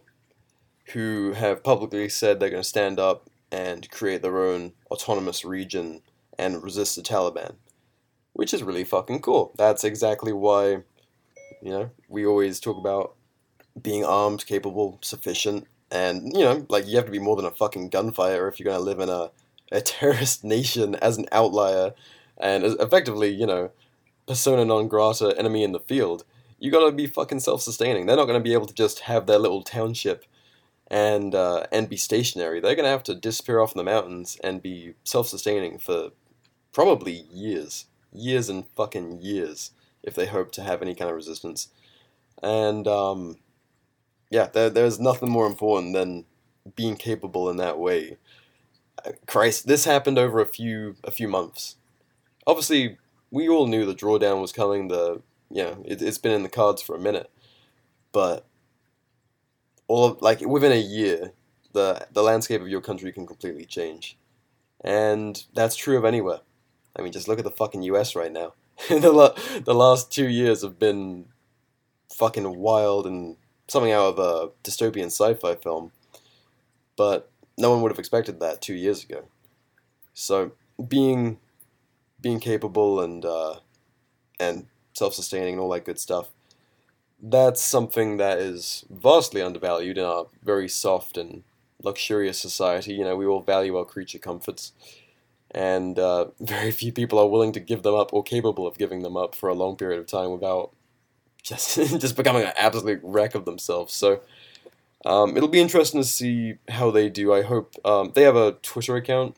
who 0.93 1.33
have 1.33 1.63
publicly 1.63 2.09
said 2.09 2.39
they're 2.39 2.49
going 2.49 2.63
to 2.63 2.67
stand 2.67 2.99
up 2.99 3.29
and 3.51 3.89
create 3.91 4.21
their 4.21 4.39
own 4.39 4.71
autonomous 4.89 5.43
region 5.43 6.01
and 6.37 6.63
resist 6.63 6.95
the 6.95 7.01
Taliban, 7.01 7.55
which 8.33 8.53
is 8.53 8.63
really 8.63 8.83
fucking 8.83 9.21
cool. 9.21 9.53
That's 9.57 9.83
exactly 9.83 10.33
why, 10.33 10.83
you 11.61 11.71
know, 11.71 11.91
we 12.07 12.25
always 12.25 12.59
talk 12.59 12.77
about 12.77 13.15
being 13.81 14.03
armed, 14.03 14.45
capable, 14.45 14.99
sufficient, 15.01 15.67
and, 15.91 16.33
you 16.33 16.43
know, 16.43 16.65
like 16.69 16.87
you 16.87 16.95
have 16.97 17.05
to 17.05 17.11
be 17.11 17.19
more 17.19 17.35
than 17.35 17.45
a 17.45 17.51
fucking 17.51 17.89
gunfighter 17.89 18.47
if 18.47 18.59
you're 18.59 18.65
going 18.65 18.77
to 18.77 18.83
live 18.83 18.99
in 18.99 19.09
a, 19.09 19.31
a 19.71 19.81
terrorist 19.81 20.43
nation 20.43 20.95
as 20.95 21.17
an 21.17 21.25
outlier 21.31 21.93
and 22.37 22.63
effectively, 22.63 23.29
you 23.29 23.45
know, 23.45 23.71
persona 24.27 24.63
non 24.63 24.87
grata 24.87 25.35
enemy 25.37 25.63
in 25.63 25.73
the 25.73 25.79
field. 25.79 26.23
You 26.59 26.71
gotta 26.71 26.91
be 26.91 27.07
fucking 27.07 27.39
self 27.39 27.61
sustaining. 27.61 28.05
They're 28.05 28.17
not 28.17 28.25
gonna 28.25 28.39
be 28.39 28.53
able 28.53 28.67
to 28.67 28.73
just 28.73 29.01
have 29.01 29.25
their 29.25 29.39
little 29.39 29.63
township 29.63 30.25
and 30.87 31.33
uh, 31.33 31.65
and 31.71 31.89
be 31.89 31.97
stationary. 31.97 32.59
They're 32.59 32.75
gonna 32.75 32.89
have 32.89 33.03
to 33.03 33.15
disappear 33.15 33.59
off 33.59 33.73
in 33.73 33.77
the 33.77 33.83
mountains 33.83 34.37
and 34.43 34.61
be 34.61 34.93
self-sustaining 35.03 35.79
for 35.79 36.09
probably 36.71 37.25
years, 37.31 37.85
years 38.11 38.49
and 38.49 38.67
fucking 38.75 39.21
years 39.21 39.71
if 40.03 40.15
they 40.15 40.25
hope 40.25 40.51
to 40.53 40.63
have 40.63 40.81
any 40.81 40.95
kind 40.95 41.09
of 41.09 41.15
resistance. 41.15 41.69
And 42.41 42.87
um, 42.87 43.37
yeah, 44.29 44.47
there, 44.47 44.69
there's 44.69 44.99
nothing 44.99 45.29
more 45.29 45.47
important 45.47 45.93
than 45.93 46.25
being 46.75 46.95
capable 46.95 47.49
in 47.49 47.57
that 47.57 47.79
way. 47.79 48.17
Christ, 49.27 49.67
this 49.67 49.85
happened 49.85 50.19
over 50.19 50.39
a 50.39 50.45
few 50.45 50.95
a 51.03 51.11
few 51.11 51.27
months. 51.27 51.77
Obviously, 52.45 52.97
we 53.31 53.47
all 53.47 53.67
knew 53.67 53.85
the 53.85 53.95
drawdown 53.95 54.41
was 54.41 54.51
coming. 54.51 54.87
The 54.87 55.21
you 55.49 55.63
know 55.63 55.83
it, 55.85 56.01
it's 56.01 56.17
been 56.17 56.33
in 56.33 56.43
the 56.43 56.49
cards 56.49 56.81
for 56.81 56.95
a 56.95 56.99
minute, 56.99 57.31
but 58.11 58.45
all 59.87 60.05
of, 60.05 60.21
like 60.21 60.41
within 60.41 60.71
a 60.71 60.75
year, 60.75 61.31
the 61.73 62.07
the 62.11 62.23
landscape 62.23 62.61
of 62.61 62.67
your 62.67 62.81
country 62.81 63.11
can 63.11 63.25
completely 63.25 63.65
change, 63.65 64.17
and 64.83 65.45
that's 65.53 65.75
true 65.75 65.97
of 65.97 66.05
anywhere. 66.05 66.39
I 66.97 67.01
mean, 67.01 67.13
just 67.13 67.27
look 67.27 67.39
at 67.39 67.45
the 67.45 67.51
fucking 67.51 67.83
U.S. 67.83 68.15
right 68.15 68.31
now. 68.31 68.53
the 68.89 69.11
la- 69.11 69.35
the 69.61 69.73
last 69.73 70.11
two 70.11 70.27
years 70.27 70.61
have 70.61 70.79
been 70.79 71.25
fucking 72.13 72.57
wild 72.57 73.07
and 73.07 73.37
something 73.67 73.91
out 73.91 74.17
of 74.17 74.19
a 74.19 74.51
dystopian 74.63 75.07
sci-fi 75.07 75.55
film, 75.55 75.91
but 76.95 77.29
no 77.57 77.71
one 77.71 77.81
would 77.81 77.91
have 77.91 77.99
expected 77.99 78.39
that 78.39 78.61
two 78.61 78.73
years 78.73 79.03
ago. 79.03 79.25
So 80.13 80.51
being 80.87 81.39
being 82.21 82.39
capable 82.39 83.01
and 83.01 83.25
uh, 83.25 83.55
and 84.39 84.67
self-sustaining 84.93 85.53
and 85.53 85.61
all 85.61 85.69
that 85.69 85.85
good 85.85 85.99
stuff 85.99 86.29
that's 87.21 87.61
something 87.61 88.17
that 88.17 88.39
is 88.39 88.85
vastly 88.89 89.41
undervalued 89.41 89.97
in 89.97 90.05
our 90.05 90.27
very 90.43 90.69
soft 90.69 91.17
and 91.17 91.43
luxurious 91.83 92.39
society. 92.39 92.93
You 92.93 93.03
know, 93.03 93.15
we 93.15 93.25
all 93.25 93.41
value 93.41 93.75
our 93.77 93.85
creature 93.85 94.19
comforts, 94.19 94.71
and 95.51 95.97
uh, 95.97 96.27
very 96.39 96.71
few 96.71 96.91
people 96.91 97.19
are 97.19 97.27
willing 97.27 97.51
to 97.53 97.59
give 97.59 97.83
them 97.83 97.95
up 97.95 98.13
or 98.13 98.23
capable 98.23 98.67
of 98.67 98.77
giving 98.77 99.01
them 99.01 99.17
up 99.17 99.35
for 99.35 99.49
a 99.49 99.53
long 99.53 99.75
period 99.75 99.99
of 99.99 100.07
time 100.07 100.31
without 100.31 100.71
just 101.43 101.75
just 101.99 102.15
becoming 102.15 102.43
an 102.43 102.53
absolute 102.57 103.01
wreck 103.03 103.35
of 103.35 103.45
themselves. 103.45 103.93
So. 103.93 104.21
Um, 105.05 105.37
it'll 105.37 105.47
be 105.47 105.61
interesting 105.61 106.01
to 106.01 106.05
see 106.05 106.55
how 106.67 106.91
they 106.91 107.07
do. 107.07 107.33
I 107.33 107.41
hope 107.41 107.73
um, 107.85 108.11
they 108.15 108.23
have 108.23 108.35
a 108.35 108.57
Twitter 108.61 108.97
account. 108.97 109.37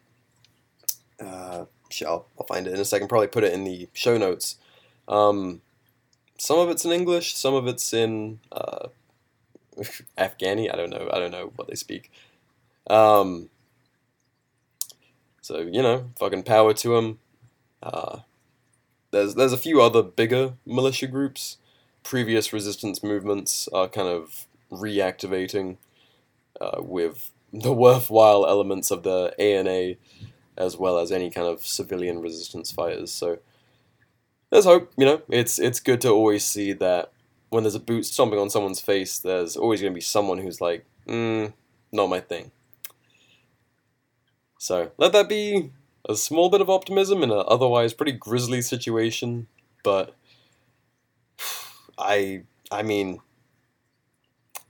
Uh, 1.19 1.65
I'll, 2.02 2.26
I'll 2.39 2.47
find 2.47 2.65
it 2.65 2.74
in 2.74 2.80
a 2.80 2.86
second. 2.86 3.10
Probably 3.10 3.28
put 3.28 3.43
it 3.43 3.54
in 3.54 3.63
the 3.63 3.88
show 3.93 4.17
notes. 4.17 4.58
Um, 5.08 5.62
some 6.38 6.58
of 6.58 6.69
it's 6.69 6.86
in 6.86 6.91
English, 6.91 7.36
some 7.36 7.54
of 7.54 7.67
it's 7.67 7.93
in 7.93 8.39
uh, 8.52 8.88
Afghani. 10.17 10.74
I 10.74 10.76
don't 10.76 10.89
know. 10.89 11.08
I 11.13 11.19
don't 11.19 11.32
know 11.32 11.54
what 11.56 11.67
they 11.67 11.76
speak. 11.76 12.12
Um, 12.89 13.51
so 15.41 15.60
you 15.60 15.82
know, 15.82 16.12
fucking 16.17 16.43
power 16.43 16.73
to 16.73 16.95
them. 16.95 17.19
Uh, 17.82 18.19
there's 19.12 19.36
there's 19.36 19.54
a 19.54 19.58
few 19.58 19.82
other 19.82 20.01
bigger 20.01 20.54
militia 20.65 21.08
groups. 21.08 21.58
Previous 22.04 22.51
resistance 22.51 23.04
movements 23.04 23.67
are 23.73 23.88
kind 23.88 24.08
of 24.08 24.45
reactivating 24.71 25.77
uh, 26.60 26.82
with 26.82 27.32
the 27.54 27.73
worthwhile 27.73 28.45
elements 28.47 28.91
of 28.91 29.04
the 29.04 29.34
ANA, 29.38 29.95
as 30.58 30.77
well 30.77 30.97
as 30.97 31.12
any 31.12 31.30
kind 31.30 31.47
of 31.47 31.65
civilian 31.65 32.21
resistance 32.21 32.71
fighters. 32.71 33.12
So 33.12 33.39
there's 34.51 34.65
hope. 34.65 34.91
You 34.97 35.06
know, 35.06 35.21
it's 35.30 35.60
it's 35.60 35.80
good 35.80 36.01
to 36.01 36.10
always 36.10 36.45
see 36.45 36.73
that 36.73 37.12
when 37.49 37.63
there's 37.63 37.75
a 37.75 37.80
boot 37.80 38.06
stomping 38.06 38.39
on 38.39 38.49
someone's 38.49 38.80
face, 38.80 39.19
there's 39.19 39.58
always 39.58 39.82
going 39.82 39.91
to 39.91 39.95
be 39.95 40.01
someone 40.01 40.38
who's 40.38 40.62
like, 40.62 40.86
mm, 41.06 41.51
not 41.91 42.08
my 42.08 42.21
thing. 42.21 42.51
So 44.62 44.91
let 45.00 45.12
that 45.13 45.28
be 45.28 45.71
a 46.08 46.15
small 46.15 46.47
bit 46.47 46.62
of 46.62 46.69
optimism 46.69 47.24
in 47.24 47.32
an 47.32 47.43
otherwise 47.47 47.95
pretty 47.95 48.12
grisly 48.12 48.62
situation, 48.62 49.47
but 49.84 50.13
I 51.97 52.43
I 52.71 52.84
mean 52.84 53.21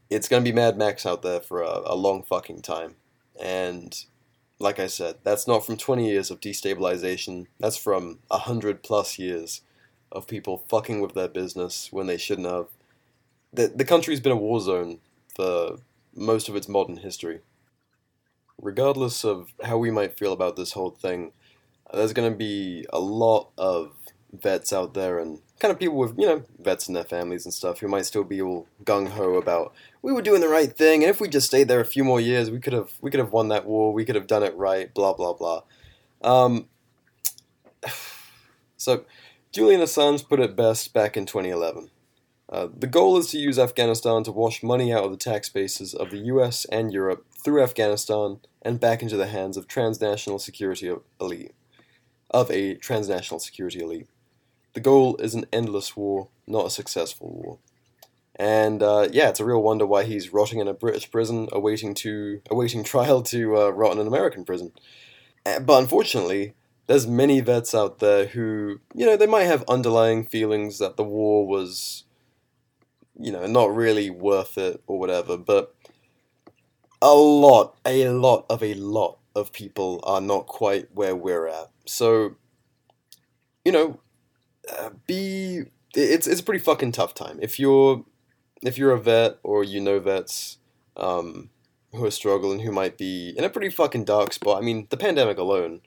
it's 0.10 0.30
gonna 0.30 0.45
be 0.45 0.54
Mad 0.54 0.77
Max 0.77 1.06
out 1.06 1.23
there 1.23 1.41
for 1.41 1.62
a, 1.62 1.82
a 1.84 1.95
long 1.97 2.23
fucking 2.23 2.62
time. 2.62 2.95
And 3.38 4.06
like 4.60 4.80
I 4.80 4.88
said, 4.88 5.17
that's 5.23 5.45
not 5.45 5.65
from 5.65 5.75
20 5.75 6.10
years 6.10 6.32
of 6.32 6.39
destabilization. 6.39 7.47
That's 7.60 7.75
from 7.75 8.19
100 8.30 8.84
plus 8.84 9.19
years 9.19 9.60
of 10.10 10.25
people 10.25 10.63
fucking 10.69 11.01
with 11.01 11.15
their 11.15 11.27
business 11.27 11.89
when 11.91 12.08
they 12.08 12.17
shouldn't 12.17 12.47
have. 12.47 12.67
The, 13.51 13.67
the 13.67 13.84
country's 13.84 14.21
been 14.21 14.32
a 14.32 14.38
war 14.38 14.62
zone 14.62 14.99
for 15.36 15.80
most 16.15 16.47
of 16.47 16.56
its 16.56 16.69
modern 16.69 16.95
history. 16.95 17.41
Regardless 18.62 19.26
of 19.26 19.54
how 19.63 19.78
we 19.78 19.91
might 19.91 20.17
feel 20.17 20.34
about 20.34 20.56
this 20.56 20.74
whole 20.74 20.91
thing, 20.91 21.34
there's 21.93 22.13
going 22.13 22.32
to 22.32 22.38
be 22.38 22.86
a 22.93 23.00
lot 23.00 23.50
of 23.58 23.91
vets 24.32 24.71
out 24.71 24.93
there 24.93 25.19
and 25.19 25.39
kind 25.60 25.71
of 25.71 25.80
people 25.80 25.97
with, 25.97 26.17
you 26.17 26.26
know, 26.26 26.43
vets 26.60 26.88
in 26.88 26.93
their 26.93 27.04
families 27.04 27.45
and 27.45 27.54
stuff 27.54 27.80
who 27.80 27.88
might 27.88 28.06
still 28.06 28.24
be 28.24 28.41
all 28.41 28.67
gung 28.86 29.10
ho 29.10 29.36
about 29.36 29.74
we 30.02 30.13
were 30.13 30.21
doing 30.21 30.41
the 30.41 30.47
right 30.47 30.76
thing 30.76 31.04
and 31.04 31.10
if 31.10 31.19
we 31.19 31.28
just 31.28 31.47
stayed 31.47 31.67
there 31.67 31.82
a 31.82 31.86
few 31.86 32.04
more 32.04 32.21
years, 32.21 32.50
we 32.50 32.60
could 32.60 32.74
have 32.74 32.93
we 33.02 33.12
could 33.12 33.19
have 33.19 33.34
won 33.34 33.50
that 33.50 33.65
war, 33.65 33.93
we 33.93 34.06
could 34.06 34.15
have 34.15 34.28
done 34.28 34.43
it 34.43 34.56
right, 34.56 34.93
blah 34.93 35.13
blah 35.13 35.34
blah. 35.34 35.62
Um, 36.24 36.67
so 38.78 39.06
Julian 39.52 39.82
Assange 39.82 40.28
put 40.28 40.39
it 40.39 40.56
best 40.56 40.93
back 40.93 41.17
in 41.17 41.26
2011. 41.26 41.90
Uh, 42.51 42.67
the 42.77 42.87
goal 42.87 43.17
is 43.17 43.27
to 43.27 43.37
use 43.37 43.57
Afghanistan 43.57 44.23
to 44.23 44.31
wash 44.31 44.61
money 44.61 44.91
out 44.91 45.05
of 45.05 45.11
the 45.11 45.17
tax 45.17 45.47
bases 45.47 45.93
of 45.93 46.11
the 46.11 46.17
US 46.17 46.65
and 46.65 46.91
Europe 46.91 47.25
through 47.43 47.63
Afghanistan 47.63 48.39
and 48.61 48.79
back 48.79 49.01
into 49.01 49.15
the 49.15 49.27
hands 49.27 49.55
of 49.55 49.67
transnational 49.67 50.37
security 50.37 50.93
elite 51.19 51.53
of 52.31 52.49
a 52.49 52.75
transnational 52.75 53.39
security 53.39 53.81
elite. 53.81 54.07
The 54.73 54.79
goal 54.79 55.17
is 55.17 55.35
an 55.35 55.45
endless 55.51 55.95
war, 55.95 56.29
not 56.47 56.65
a 56.65 56.71
successful 56.71 57.29
war. 57.29 57.57
And 58.37 58.81
uh, 58.81 59.09
yeah, 59.11 59.29
it's 59.29 59.39
a 59.39 59.45
real 59.45 59.61
wonder 59.61 59.85
why 59.85 60.03
he's 60.03 60.33
rotting 60.33 60.59
in 60.59 60.67
a 60.67 60.73
British 60.73 61.11
prison, 61.11 61.47
awaiting 61.51 61.93
to 61.95 62.41
awaiting 62.49 62.83
trial 62.85 63.21
to 63.23 63.57
uh, 63.57 63.69
rot 63.69 63.93
in 63.93 63.99
an 63.99 64.07
American 64.07 64.45
prison. 64.45 64.71
Uh, 65.45 65.59
but 65.59 65.81
unfortunately, 65.81 66.53
there's 66.87 67.05
many 67.05 67.41
vets 67.41 67.75
out 67.75 67.99
there 67.99 68.27
who, 68.27 68.79
you 68.95 69.05
know, 69.05 69.17
they 69.17 69.27
might 69.27 69.43
have 69.43 69.63
underlying 69.67 70.25
feelings 70.25 70.79
that 70.79 70.97
the 70.97 71.03
war 71.03 71.45
was, 71.45 72.05
you 73.21 73.31
know, 73.31 73.45
not 73.45 73.75
really 73.75 74.10
worth 74.10 74.57
it 74.57 74.81
or 74.88 74.99
whatever. 74.99 75.38
But 75.38 75.75
a 77.01 77.13
lot, 77.13 77.77
a 77.86 78.10
lot 78.10 78.45
of 78.49 78.63
a 78.63 78.73
lot 78.75 79.17
of 79.36 79.51
people 79.51 80.01
are 80.03 80.21
not 80.21 80.47
quite 80.47 80.89
where 80.93 81.15
we're 81.15 81.47
at. 81.47 81.69
So, 81.86 82.36
you 83.65 83.71
know, 83.71 83.99
uh, 84.69 84.91
be 85.07 85.63
it's 85.95 86.27
it's 86.27 86.41
a 86.41 86.43
pretty 86.43 86.63
fucking 86.63 86.91
tough 86.91 87.13
time 87.13 87.38
if 87.41 87.60
you're 87.60 88.05
if 88.63 88.77
you're 88.77 88.91
a 88.91 88.99
vet 88.99 89.39
or 89.43 89.63
you 89.63 89.81
know 89.81 89.99
vets 89.99 90.57
um, 90.97 91.49
who 91.93 92.05
are 92.05 92.12
struggling 92.12 92.60
who 92.60 92.71
might 92.71 92.97
be 92.97 93.34
in 93.38 93.43
a 93.43 93.49
pretty 93.49 93.69
fucking 93.69 94.05
dark 94.05 94.34
spot. 94.34 94.62
I 94.62 94.65
mean, 94.65 94.88
the 94.89 94.97
pandemic 94.97 95.38
alone 95.38 95.81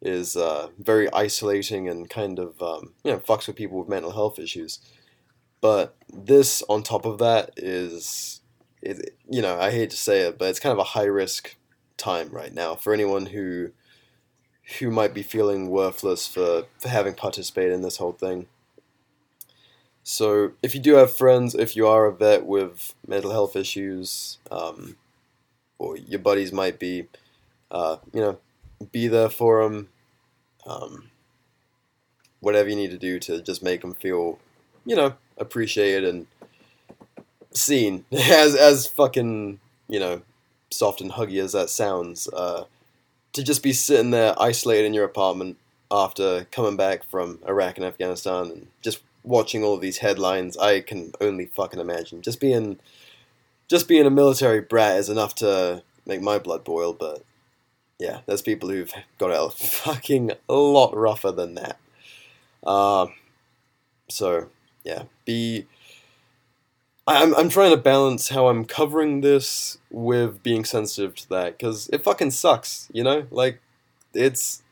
is 0.00 0.36
uh, 0.36 0.68
very 0.78 1.12
isolating 1.12 1.88
and 1.88 2.08
kind 2.08 2.38
of 2.38 2.60
um, 2.62 2.94
you 3.04 3.12
know 3.12 3.18
fucks 3.18 3.46
with 3.46 3.56
people 3.56 3.78
with 3.78 3.88
mental 3.88 4.12
health 4.12 4.38
issues. 4.38 4.78
But 5.62 5.96
this 6.12 6.62
on 6.68 6.82
top 6.82 7.06
of 7.06 7.18
that 7.18 7.52
is 7.56 8.42
it, 8.82 9.16
you 9.30 9.40
know 9.40 9.58
I 9.58 9.70
hate 9.70 9.88
to 9.90 9.96
say 9.96 10.20
it, 10.26 10.38
but 10.38 10.50
it's 10.50 10.60
kind 10.60 10.74
of 10.74 10.78
a 10.78 10.84
high 10.84 11.04
risk 11.04 11.56
time 11.96 12.28
right 12.28 12.52
now 12.52 12.74
for 12.74 12.92
anyone 12.92 13.26
who 13.26 13.70
who 14.78 14.90
might 14.90 15.14
be 15.14 15.22
feeling 15.22 15.70
worthless 15.70 16.26
for, 16.26 16.64
for 16.78 16.88
having 16.88 17.14
participated 17.14 17.72
in 17.72 17.82
this 17.82 17.96
whole 17.96 18.12
thing. 18.12 18.46
So, 20.04 20.52
if 20.62 20.74
you 20.74 20.80
do 20.80 20.94
have 20.94 21.16
friends, 21.16 21.54
if 21.54 21.76
you 21.76 21.86
are 21.86 22.06
a 22.06 22.12
vet 22.12 22.44
with 22.44 22.94
mental 23.06 23.30
health 23.30 23.54
issues, 23.54 24.38
um, 24.50 24.96
or 25.78 25.96
your 25.96 26.18
buddies 26.18 26.52
might 26.52 26.78
be, 26.78 27.06
uh, 27.70 27.96
you 28.12 28.20
know, 28.20 28.38
be 28.90 29.06
there 29.08 29.28
for 29.28 29.62
them. 29.62 29.88
Um, 30.66 31.10
whatever 32.40 32.68
you 32.68 32.76
need 32.76 32.90
to 32.90 32.98
do 32.98 33.18
to 33.20 33.40
just 33.40 33.62
make 33.62 33.80
them 33.82 33.94
feel, 33.94 34.38
you 34.84 34.96
know, 34.96 35.14
appreciated 35.38 36.04
and 36.04 36.26
seen. 37.52 38.04
As 38.12 38.54
as 38.54 38.86
fucking 38.86 39.60
you 39.92 40.00
know, 40.00 40.22
soft 40.70 41.02
and 41.02 41.12
huggy 41.12 41.38
as 41.42 41.52
that 41.52 41.68
sounds, 41.68 42.26
uh, 42.28 42.64
to 43.34 43.42
just 43.42 43.62
be 43.62 43.74
sitting 43.74 44.10
there 44.10 44.34
isolated 44.40 44.86
in 44.86 44.94
your 44.94 45.04
apartment 45.04 45.58
after 45.90 46.46
coming 46.50 46.76
back 46.76 47.04
from 47.04 47.38
Iraq 47.46 47.76
and 47.76 47.84
Afghanistan 47.84 48.46
and 48.46 48.66
just 48.80 49.02
watching 49.22 49.62
all 49.62 49.76
these 49.76 49.98
headlines, 49.98 50.56
I 50.56 50.80
can 50.80 51.12
only 51.20 51.44
fucking 51.44 51.78
imagine. 51.78 52.22
Just 52.22 52.40
being 52.40 52.78
just 53.68 53.86
being 53.86 54.06
a 54.06 54.10
military 54.10 54.60
brat 54.60 54.98
is 54.98 55.10
enough 55.10 55.34
to 55.36 55.82
make 56.06 56.22
my 56.22 56.38
blood 56.38 56.64
boil, 56.64 56.94
but 56.94 57.22
yeah, 57.98 58.20
there's 58.26 58.42
people 58.42 58.70
who've 58.70 58.92
got 59.18 59.30
it 59.30 59.36
a 59.36 59.50
fucking 59.50 60.32
lot 60.48 60.96
rougher 60.96 61.32
than 61.32 61.54
that. 61.54 61.78
Uh, 62.64 63.08
so 64.08 64.48
yeah, 64.84 65.04
be 65.24 65.66
I'm 67.06 67.34
I'm 67.34 67.48
trying 67.48 67.72
to 67.72 67.76
balance 67.76 68.28
how 68.28 68.48
I'm 68.48 68.64
covering 68.64 69.22
this 69.22 69.78
with 69.90 70.42
being 70.42 70.64
sensitive 70.64 71.16
to 71.16 71.28
that 71.30 71.58
because 71.58 71.88
it 71.92 72.04
fucking 72.04 72.30
sucks, 72.30 72.88
you 72.92 73.02
know. 73.02 73.26
Like, 73.30 73.60
it's 74.14 74.62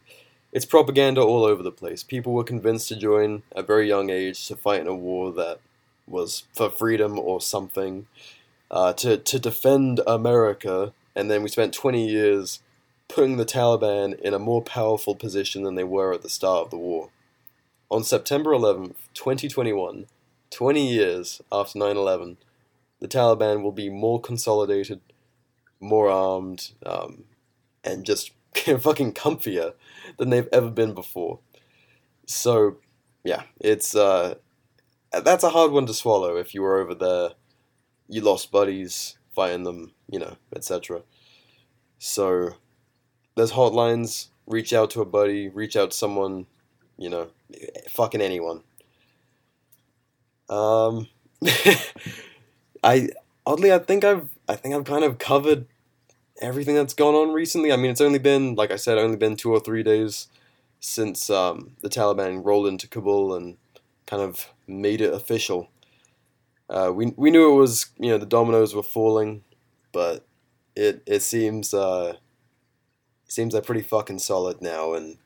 it's 0.53 0.65
propaganda 0.65 1.23
all 1.23 1.45
over 1.45 1.63
the 1.63 1.73
place. 1.73 2.03
People 2.05 2.33
were 2.33 2.45
convinced 2.45 2.89
to 2.89 2.97
join 2.97 3.43
at 3.53 3.65
a 3.65 3.67
very 3.67 3.89
young 3.89 4.11
age 4.11 4.47
to 4.47 4.57
fight 4.57 4.81
in 4.81 4.87
a 4.87 4.95
war 4.95 5.33
that 5.33 5.61
was 6.07 6.45
for 6.55 6.71
freedom 6.71 7.19
or 7.19 7.41
something, 7.41 8.07
uh, 8.71 8.93
to 8.95 9.17
to 9.17 9.39
defend 9.41 10.01
America, 10.07 10.93
and 11.17 11.31
then 11.31 11.43
we 11.43 11.49
spent 11.49 11.75
20 11.75 12.09
years 12.09 12.61
putting 13.09 13.39
the 13.39 13.45
Taliban 13.45 14.19
in 14.21 14.35
a 14.35 14.39
more 14.39 14.63
powerful 14.63 15.17
position 15.17 15.65
than 15.65 15.75
they 15.75 15.85
were 15.85 16.13
at 16.13 16.23
the 16.23 16.29
start 16.29 16.67
of 16.67 16.71
the 16.71 16.79
war. 16.79 17.11
On 17.91 18.05
September 18.05 18.51
11th, 18.51 18.97
2021 19.15 20.07
20 20.51 20.87
years 20.87 21.41
after 21.51 21.79
9 21.79 21.97
11, 21.97 22.37
the 23.01 23.09
Taliban 23.09 23.63
will 23.63 23.73
be 23.73 23.89
more 23.89 24.21
consolidated, 24.21 25.01
more 25.81 26.09
armed, 26.09 26.73
um, 26.85 27.25
and 27.83 28.05
just 28.05 28.33
fucking 28.55 29.15
comfier 29.15 29.75
than 30.19 30.31
they've 30.31 30.49
ever 30.53 30.71
been 30.71 30.95
before. 30.95 31.39
So, 32.27 32.79
yeah, 33.25 33.43
it's 33.61 33.95
uh, 33.95 34.37
that's 35.13 35.45
a 35.45 35.51
hard 35.51 35.73
one 35.73 35.87
to 35.87 35.95
swallow 35.95 36.37
if 36.37 36.55
you 36.55 36.63
were 36.63 36.79
over 36.81 36.95
there, 36.95 37.31
you 38.09 38.21
lost 38.21 38.53
buddies 38.53 39.17
fighting 39.35 39.65
them, 39.65 39.93
you 40.09 40.19
know, 40.19 40.37
etc. 40.55 41.03
So, 41.99 42.51
there's 43.37 43.53
hotlines. 43.53 44.29
Reach 44.47 44.73
out 44.73 44.91
to 44.91 45.01
a 45.01 45.07
buddy. 45.07 45.49
Reach 45.49 45.77
out 45.77 45.93
to 45.93 45.97
someone, 45.97 46.47
you 47.01 47.09
know, 47.09 47.29
fucking 47.89 48.21
anyone. 48.21 48.61
Um, 50.51 51.09
I 52.85 53.09
oddly, 53.47 53.73
I 53.73 53.79
think 53.79 54.05
I've 54.05 54.29
I 54.47 54.55
think 54.55 54.75
I've 54.75 54.85
kind 54.85 55.03
of 55.03 55.19
covered 55.19 55.67
everything 56.43 56.75
that's 56.75 56.95
gone 56.95 57.15
on 57.15 57.33
recently. 57.33 57.73
I 57.73 57.77
mean, 57.77 57.91
it's 57.91 58.03
only 58.03 58.19
been 58.19 58.55
like 58.55 58.71
I 58.71 58.77
said, 58.77 58.99
only 58.99 59.17
been 59.17 59.35
two 59.35 59.51
or 59.51 59.61
three 59.61 59.83
days 59.83 60.29
since 60.79 61.31
um, 61.31 61.73
the 61.81 61.89
Taliban 61.89 62.45
rolled 62.45 62.67
into 62.67 62.87
Kabul 62.87 63.35
and 63.35 63.57
kind 64.07 64.23
of 64.23 64.51
made 64.67 65.01
it 65.01 65.13
official. 65.15 65.71
Uh, 66.69 66.93
we 66.95 67.15
we 67.17 67.31
knew 67.31 67.51
it 67.51 67.57
was 67.57 67.87
you 67.99 68.11
know 68.11 68.19
the 68.19 68.27
dominoes 68.27 68.75
were 68.75 68.83
falling, 68.83 69.43
but 69.91 70.27
it 70.77 71.03
it 71.07 71.23
seems 71.23 71.73
uh, 71.73 72.17
seems 73.27 73.55
they're 73.55 73.63
pretty 73.63 73.83
fucking 73.83 74.19
solid 74.19 74.61
now, 74.61 74.93
and 74.93 75.17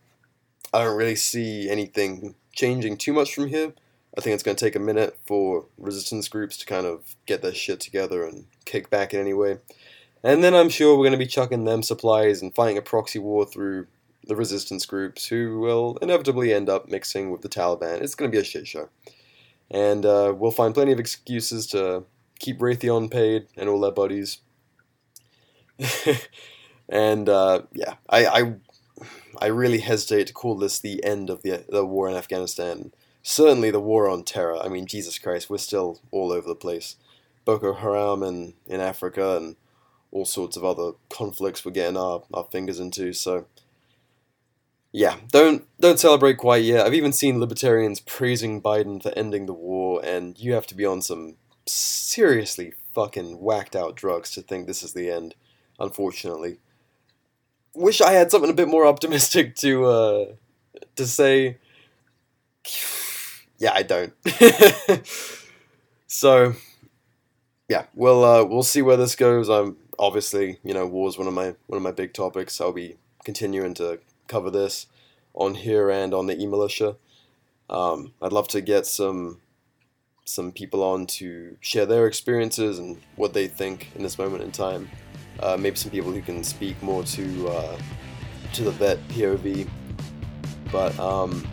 I 0.74 0.82
don't 0.82 0.96
really 0.96 1.14
see 1.14 1.70
anything 1.70 2.34
changing 2.52 2.96
too 2.96 3.12
much 3.12 3.32
from 3.32 3.46
here. 3.46 3.72
I 4.18 4.20
think 4.20 4.34
it's 4.34 4.42
going 4.42 4.56
to 4.56 4.64
take 4.64 4.74
a 4.74 4.80
minute 4.80 5.16
for 5.24 5.66
resistance 5.78 6.26
groups 6.26 6.56
to 6.58 6.66
kind 6.66 6.84
of 6.84 7.14
get 7.26 7.42
their 7.42 7.54
shit 7.54 7.78
together 7.78 8.26
and 8.26 8.46
kick 8.64 8.90
back 8.90 9.14
in 9.14 9.20
any 9.20 9.34
way. 9.34 9.58
And 10.24 10.42
then 10.42 10.52
I'm 10.52 10.68
sure 10.68 10.96
we're 10.96 11.04
going 11.04 11.12
to 11.12 11.18
be 11.18 11.28
chucking 11.28 11.64
them 11.64 11.84
supplies 11.84 12.42
and 12.42 12.52
fighting 12.52 12.76
a 12.76 12.82
proxy 12.82 13.20
war 13.20 13.46
through 13.46 13.86
the 14.26 14.34
resistance 14.34 14.84
groups 14.84 15.28
who 15.28 15.60
will 15.60 15.96
inevitably 16.02 16.52
end 16.52 16.68
up 16.68 16.88
mixing 16.88 17.30
with 17.30 17.42
the 17.42 17.48
Taliban. 17.48 18.00
It's 18.00 18.16
going 18.16 18.28
to 18.28 18.36
be 18.36 18.40
a 18.40 18.44
shit 18.44 18.66
show. 18.66 18.88
And 19.70 20.04
uh, 20.04 20.34
we'll 20.36 20.50
find 20.50 20.74
plenty 20.74 20.90
of 20.90 20.98
excuses 20.98 21.68
to 21.68 22.02
keep 22.40 22.58
Raytheon 22.58 23.12
paid 23.12 23.46
and 23.56 23.68
all 23.68 23.80
their 23.80 23.92
buddies. 23.92 24.38
and 26.88 27.28
uh, 27.28 27.62
yeah, 27.72 27.94
I, 28.08 28.26
I, 28.26 28.54
I 29.40 29.46
really 29.46 29.80
hesitate 29.80 30.26
to 30.28 30.32
call 30.32 30.56
this 30.56 30.78
the 30.78 31.02
end 31.04 31.30
of 31.30 31.42
the, 31.42 31.64
the 31.68 31.84
war 31.84 32.08
in 32.08 32.16
Afghanistan 32.16 32.92
certainly 33.24 33.70
the 33.70 33.80
war 33.80 34.08
on 34.08 34.22
terror. 34.22 34.58
I 34.62 34.68
mean, 34.68 34.86
Jesus 34.86 35.18
Christ, 35.18 35.50
we're 35.50 35.58
still 35.58 36.00
all 36.12 36.30
over 36.30 36.46
the 36.46 36.54
place. 36.54 36.96
Boko 37.44 37.72
Haram 37.72 38.22
in, 38.22 38.54
in 38.66 38.80
Africa 38.80 39.36
and 39.36 39.56
all 40.12 40.24
sorts 40.24 40.56
of 40.56 40.64
other 40.64 40.92
conflicts 41.10 41.64
we're 41.64 41.72
getting 41.72 41.96
our, 41.96 42.22
our 42.32 42.44
fingers 42.52 42.78
into. 42.78 43.12
So, 43.12 43.46
yeah, 44.92 45.16
don't 45.32 45.66
don't 45.80 45.98
celebrate 45.98 46.36
quite 46.36 46.62
yet. 46.62 46.86
I've 46.86 46.94
even 46.94 47.12
seen 47.12 47.40
libertarians 47.40 47.98
praising 47.98 48.62
Biden 48.62 49.02
for 49.02 49.12
ending 49.16 49.46
the 49.46 49.52
war, 49.52 50.00
and 50.04 50.38
you 50.38 50.52
have 50.52 50.68
to 50.68 50.76
be 50.76 50.86
on 50.86 51.02
some 51.02 51.34
seriously 51.66 52.74
fucking 52.94 53.40
whacked 53.40 53.74
out 53.74 53.96
drugs 53.96 54.30
to 54.32 54.42
think 54.42 54.66
this 54.66 54.84
is 54.84 54.92
the 54.92 55.10
end. 55.10 55.34
Unfortunately, 55.80 56.58
wish 57.74 58.00
I 58.00 58.12
had 58.12 58.30
something 58.30 58.50
a 58.50 58.54
bit 58.54 58.68
more 58.68 58.86
optimistic 58.86 59.56
to 59.56 59.84
uh, 59.84 60.24
to 60.96 61.06
say 61.06 61.58
yeah, 63.58 63.72
I 63.72 63.82
don't. 63.82 64.12
so, 66.06 66.54
yeah, 67.68 67.86
we'll 67.94 68.24
uh, 68.24 68.44
we'll 68.44 68.62
see 68.62 68.82
where 68.82 68.96
this 68.96 69.16
goes. 69.16 69.48
I'm 69.48 69.76
obviously, 69.98 70.58
you 70.62 70.74
know, 70.74 70.86
war 70.86 71.08
is 71.08 71.18
one 71.18 71.26
of 71.26 71.34
my 71.34 71.54
one 71.66 71.76
of 71.76 71.82
my 71.82 71.92
big 71.92 72.12
topics. 72.12 72.60
I'll 72.60 72.72
be 72.72 72.96
continuing 73.24 73.74
to 73.74 74.00
cover 74.26 74.50
this 74.50 74.86
on 75.34 75.54
here 75.54 75.90
and 75.90 76.12
on 76.12 76.26
the 76.26 76.38
e 76.38 76.46
militia. 76.46 76.96
Um, 77.70 78.12
I'd 78.20 78.32
love 78.32 78.48
to 78.48 78.60
get 78.60 78.86
some 78.86 79.40
some 80.26 80.52
people 80.52 80.82
on 80.82 81.06
to 81.06 81.56
share 81.60 81.86
their 81.86 82.06
experiences 82.06 82.78
and 82.78 83.00
what 83.16 83.34
they 83.34 83.46
think 83.46 83.90
in 83.94 84.02
this 84.02 84.18
moment 84.18 84.42
in 84.42 84.52
time. 84.52 84.90
Uh, 85.40 85.56
maybe 85.56 85.76
some 85.76 85.90
people 85.90 86.12
who 86.12 86.22
can 86.22 86.42
speak 86.44 86.80
more 86.82 87.02
to 87.02 87.48
uh, 87.48 87.78
to 88.52 88.64
the 88.64 88.70
vet 88.70 89.06
POV. 89.08 89.68
But 90.72 90.98
um, 90.98 91.46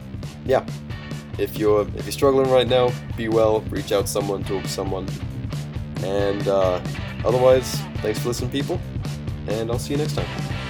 yeah, 0.46 0.66
if 1.38 1.58
you're 1.58 1.88
if 1.96 2.06
you're 2.06 2.12
struggling 2.12 2.50
right 2.50 2.68
now, 2.68 2.92
be 3.18 3.28
well. 3.28 3.62
Reach 3.62 3.92
out 3.92 4.06
to 4.06 4.12
someone, 4.12 4.44
talk 4.44 4.64
to 4.64 4.70
someone, 4.70 5.08
and 6.04 6.48
uh, 6.48 6.82
otherwise, 7.26 7.76
thanks 7.98 8.20
for 8.20 8.30
listening, 8.30 8.52
people, 8.52 8.80
and 9.48 9.72
I'll 9.72 9.80
see 9.80 9.94
you 9.94 9.98
next 9.98 10.16
time. 10.16 10.61